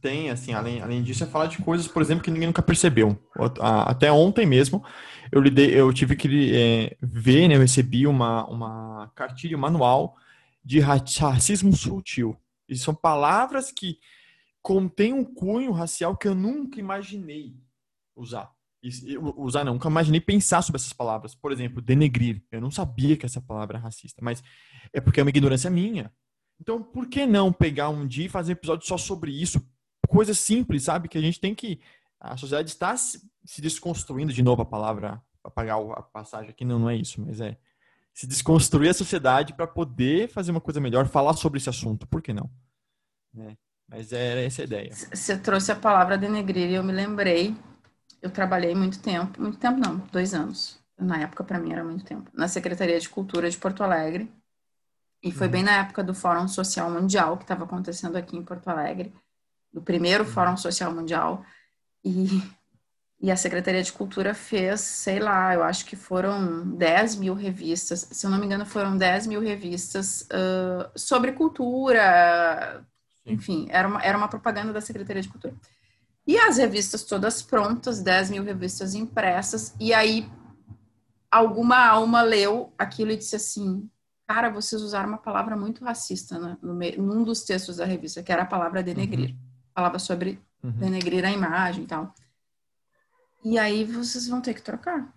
[0.00, 3.18] tem, assim, além, além disso, é falar de coisas, por exemplo, que ninguém nunca percebeu.
[3.60, 4.84] Até ontem mesmo,
[5.30, 10.16] eu, lidei, eu tive que é, ver, né, eu recebi uma, uma cartilha, um manual
[10.64, 12.36] de racismo sutil.
[12.68, 13.98] E são palavras que
[14.60, 17.54] contêm um cunho racial que eu nunca imaginei
[18.14, 18.50] usar
[19.36, 21.34] usar não, nunca imaginei pensar sobre essas palavras.
[21.34, 22.42] Por exemplo, denegrir.
[22.50, 24.42] Eu não sabia que essa palavra é racista, mas
[24.92, 26.12] é porque é uma ignorância minha.
[26.60, 29.64] Então, por que não pegar um dia e fazer um episódio só sobre isso?
[30.08, 31.08] Coisa simples, sabe?
[31.08, 31.80] Que a gente tem que.
[32.18, 36.90] A sociedade está se desconstruindo de novo a palavra, apagar a passagem aqui, não, não
[36.90, 37.56] é isso, mas é
[38.12, 42.04] se desconstruir a sociedade para poder fazer uma coisa melhor, falar sobre esse assunto.
[42.08, 42.50] Por que não?
[43.38, 43.56] É,
[43.86, 44.90] mas era essa a ideia.
[44.92, 47.54] Você trouxe a palavra denegrir e eu me lembrei
[48.20, 50.78] eu trabalhei muito tempo, muito tempo não, dois anos.
[50.98, 52.28] Na época, para mim, era muito tempo.
[52.34, 54.32] Na Secretaria de Cultura de Porto Alegre.
[55.22, 55.52] E foi uhum.
[55.52, 59.12] bem na época do Fórum Social Mundial, que estava acontecendo aqui em Porto Alegre,
[59.72, 60.30] do primeiro uhum.
[60.30, 61.44] Fórum Social Mundial.
[62.04, 62.42] E,
[63.20, 68.08] e a Secretaria de Cultura fez, sei lá, eu acho que foram 10 mil revistas,
[68.10, 72.84] se eu não me engano, foram 10 mil revistas uh, sobre cultura.
[73.26, 75.54] Enfim, era uma, era uma propaganda da Secretaria de Cultura.
[76.26, 80.30] E as revistas todas prontas, 10 mil revistas impressas, e aí
[81.30, 83.88] alguma alma leu aquilo e disse assim:
[84.26, 88.22] Cara, vocês usaram uma palavra muito racista né, no meio, num dos textos da revista,
[88.22, 89.30] que era a palavra denegrir.
[89.30, 89.47] Uhum.
[89.78, 90.72] Falava sobre uhum.
[90.72, 92.12] denegrir a imagem e tal.
[93.44, 95.14] E aí vocês vão ter que trocar.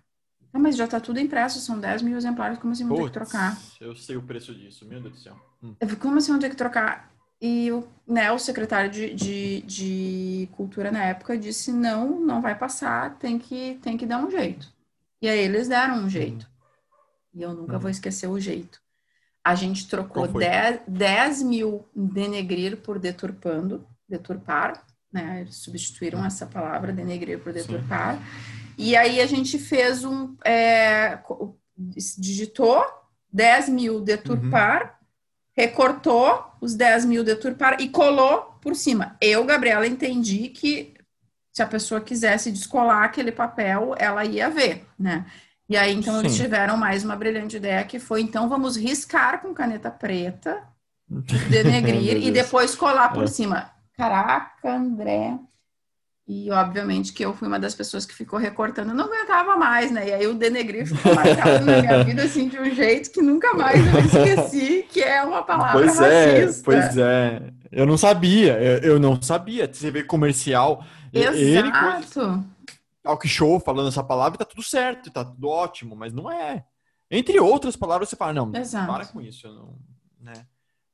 [0.52, 3.18] Ah, mas já tá tudo impresso, são 10 mil exemplares, como assim vão Puts, ter
[3.18, 3.58] que trocar?
[3.80, 5.36] Eu sei o preço disso, meu Deus do céu.
[5.60, 5.74] Hum.
[5.98, 7.12] Como assim vão ter que trocar?
[7.40, 12.56] E o, né, o secretário de, de, de, cultura na época disse, não, não vai
[12.56, 14.72] passar, tem que, tem que dar um jeito.
[15.20, 16.44] E aí eles deram um jeito.
[16.44, 17.40] Uhum.
[17.40, 17.80] E eu nunca uhum.
[17.80, 18.80] vou esquecer o jeito.
[19.42, 25.40] A gente trocou 10, 10 mil denegrir por deturpando, deturpar, né?
[25.40, 28.16] Eles substituíram essa palavra, denegrir por deturpar.
[28.16, 28.22] Sim.
[28.78, 30.36] E aí a gente fez um.
[30.44, 31.18] É,
[32.18, 32.84] digitou
[33.32, 35.06] 10 mil deturpar, uhum.
[35.56, 39.16] recortou os 10 mil deturpar e colou por cima.
[39.20, 40.94] Eu, Gabriela, entendi que
[41.52, 45.26] se a pessoa quisesse descolar aquele papel, ela ia ver, né?
[45.68, 46.20] E aí, então, Sim.
[46.20, 50.62] eles tiveram mais uma brilhante ideia, que foi, então, vamos riscar com caneta preta,
[51.48, 53.26] denegrir, e depois colar por é.
[53.26, 53.71] cima.
[53.96, 55.38] Caraca, André,
[56.26, 60.08] e, obviamente, que eu fui uma das pessoas que ficou recortando, não aguentava mais, né?
[60.08, 63.52] E aí o denegrir ficou marcado na minha vida, assim, de um jeito que nunca
[63.54, 66.60] mais eu esqueci, que é uma palavra pois é, racista.
[66.60, 67.42] É, pois é.
[67.72, 69.68] Eu não sabia, eu, eu não sabia.
[69.70, 70.84] Você vê comercial.
[71.12, 71.36] Exato.
[71.36, 71.72] Ele,
[73.02, 76.64] talk show falando essa palavra, tá tudo certo, tá tudo ótimo, mas não é.
[77.10, 78.90] Entre outras palavras, você fala, não, Exato.
[78.90, 79.76] para com isso, não,
[80.20, 80.46] né?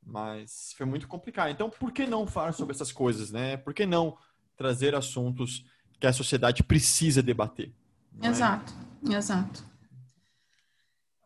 [0.09, 1.50] Mas foi muito complicado.
[1.50, 3.56] Então, por que não falar sobre essas coisas, né?
[3.59, 4.16] Por que não
[4.56, 5.64] trazer assuntos
[6.00, 7.70] que a sociedade precisa debater?
[8.20, 8.28] É?
[8.28, 8.72] Exato,
[9.09, 9.14] é?
[9.14, 9.62] exato.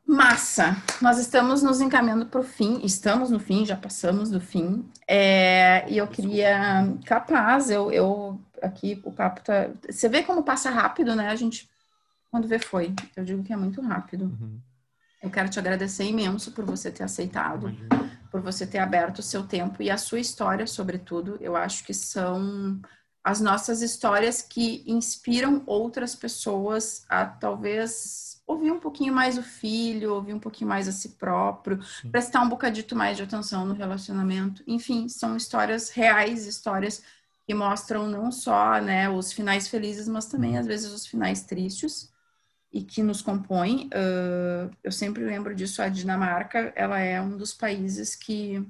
[0.05, 0.77] Massa!
[1.01, 4.85] Nós estamos nos encaminhando para o fim, estamos no fim, já passamos do fim.
[5.07, 9.71] É, e eu queria, capaz, eu, eu aqui o papo tá.
[9.89, 11.29] Você vê como passa rápido, né?
[11.29, 11.71] A gente,
[12.31, 12.95] quando vê, foi.
[13.17, 14.25] Eu digo que é muito rápido.
[14.25, 14.61] Uhum.
[15.23, 18.21] Eu quero te agradecer imenso por você ter aceitado, Imagina.
[18.31, 21.39] por você ter aberto o seu tempo e a sua história, sobretudo.
[21.41, 22.81] Eu acho que são
[23.23, 30.13] as nossas histórias que inspiram outras pessoas a talvez ouvir um pouquinho mais o filho,
[30.13, 32.11] ouvir um pouquinho mais a si próprio, Sim.
[32.11, 34.65] prestar um bocadito mais de atenção no relacionamento.
[34.67, 37.01] Enfim, são histórias reais, histórias
[37.47, 42.12] que mostram não só né, os finais felizes, mas também às vezes os finais tristes
[42.73, 43.89] e que nos compõem.
[43.89, 48.67] Uh, eu sempre lembro disso, a Dinamarca, ela é um dos países que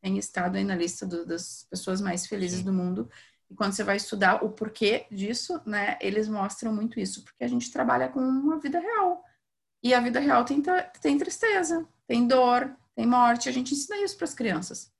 [0.00, 2.64] tem estado aí na lista do, das pessoas mais felizes Sim.
[2.64, 3.08] do mundo.
[3.48, 7.48] E quando você vai estudar o porquê disso, né, eles mostram muito isso, porque a
[7.48, 9.24] gente trabalha com uma vida real.
[9.82, 10.62] E a vida real tem,
[11.00, 13.48] tem tristeza, tem dor, tem morte.
[13.48, 14.92] A gente ensina isso para as crianças.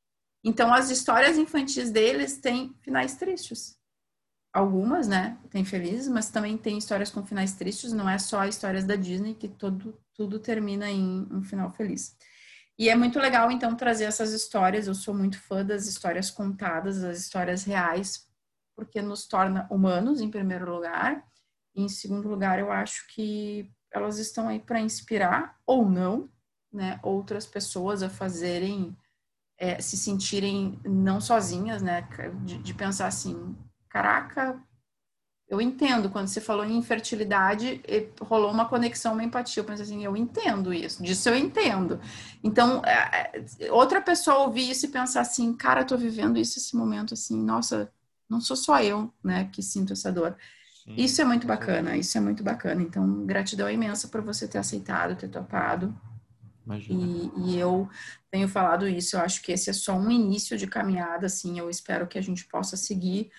[0.43, 3.80] Então, as histórias infantis deles têm finais tristes
[4.53, 8.85] algumas, né, tem felizes, mas também tem histórias com finais tristes, não é só histórias
[8.85, 12.17] da Disney que todo, tudo termina em um final feliz.
[12.81, 14.87] E é muito legal, então, trazer essas histórias.
[14.87, 18.27] Eu sou muito fã das histórias contadas, das histórias reais,
[18.75, 21.23] porque nos torna humanos, em primeiro lugar.
[21.75, 26.31] E, em segundo lugar, eu acho que elas estão aí para inspirar, ou não,
[26.73, 28.97] né, outras pessoas a fazerem,
[29.59, 32.09] é, se sentirem não sozinhas, né,
[32.47, 33.55] de, de pensar assim,
[33.91, 34.59] caraca,
[35.51, 36.09] eu entendo.
[36.09, 37.83] Quando você falou em infertilidade,
[38.21, 39.61] rolou uma conexão, uma empatia.
[39.61, 42.01] Eu pensei assim, eu entendo isso, disso eu entendo.
[42.43, 46.77] Então, é, é, outra pessoa ouvir isso e pensar assim, cara, tô vivendo isso esse
[46.77, 47.93] momento assim, nossa,
[48.29, 50.37] não sou só eu, né, que sinto essa dor.
[50.85, 52.81] Sim, isso é muito bacana, isso é muito bacana.
[52.81, 55.93] Então, gratidão imensa por você ter aceitado, ter topado.
[56.89, 57.89] E, e, eu
[58.31, 61.69] tenho falado isso, eu acho que esse é só um início de caminhada, assim, eu
[61.69, 63.33] espero que a gente possa seguir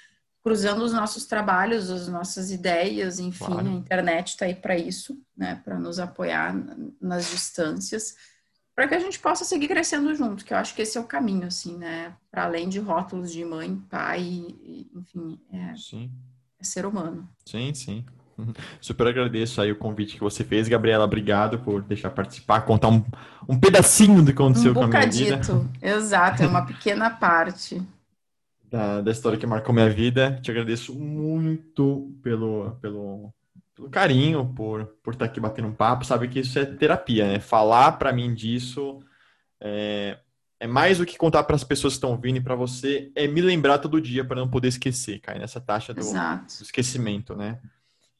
[0.44, 3.68] cruzando os nossos trabalhos, as nossas ideias, enfim, claro.
[3.68, 6.56] a internet está aí para isso, né, para nos apoiar
[7.00, 8.16] nas distâncias,
[8.76, 11.06] para que a gente possa seguir crescendo junto, que eu acho que esse é o
[11.06, 14.46] caminho, assim, né, para além de rótulos de mãe, pai,
[14.96, 15.74] enfim, é,
[16.60, 17.30] é ser humano.
[17.46, 18.06] Sim, sim.
[18.82, 21.06] Super agradeço aí o convite que você fez, Gabriela.
[21.06, 23.04] Obrigado por deixar participar, contar um,
[23.48, 25.42] um pedacinho do que aconteceu um com a minha vida.
[25.80, 27.80] Exato, é uma pequena parte
[28.72, 30.40] da, da história que marcou minha vida.
[30.42, 33.34] Te agradeço muito pelo, pelo,
[33.76, 36.06] pelo carinho, por, por estar aqui batendo um papo.
[36.06, 37.40] Sabe que isso é terapia, né?
[37.40, 39.00] Falar para mim disso
[39.60, 40.18] é,
[40.58, 43.28] é mais do que contar para as pessoas que estão vindo e para você, é
[43.28, 47.60] me lembrar todo dia para não poder esquecer, cair nessa taxa do, do, esquecimento, né?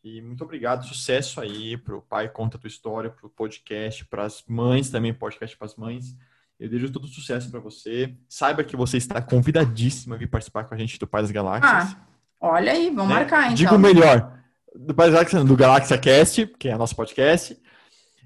[0.04, 4.90] E muito obrigado, sucesso aí pro pai Conta Tua História, pro podcast, para as mães
[4.90, 6.18] também, podcast para as mães.
[6.62, 8.16] Eu desejo todo sucesso para você.
[8.30, 11.98] Saiba que você está convidadíssima a vir participar com a gente do Pai das Galáxias.
[12.00, 12.06] Ah,
[12.40, 13.16] olha aí, vamos né?
[13.16, 13.56] marcar então.
[13.56, 14.40] Digo melhor,
[14.76, 17.60] do Pai das Galáxias, do Galáxia Cast, que é nosso podcast.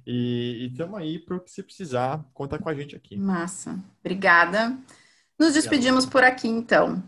[0.05, 3.15] E estamos aí para o que você precisar, conta com a gente aqui.
[3.15, 3.79] Massa.
[4.01, 4.77] Obrigada.
[5.39, 7.01] Nos despedimos por aqui, então.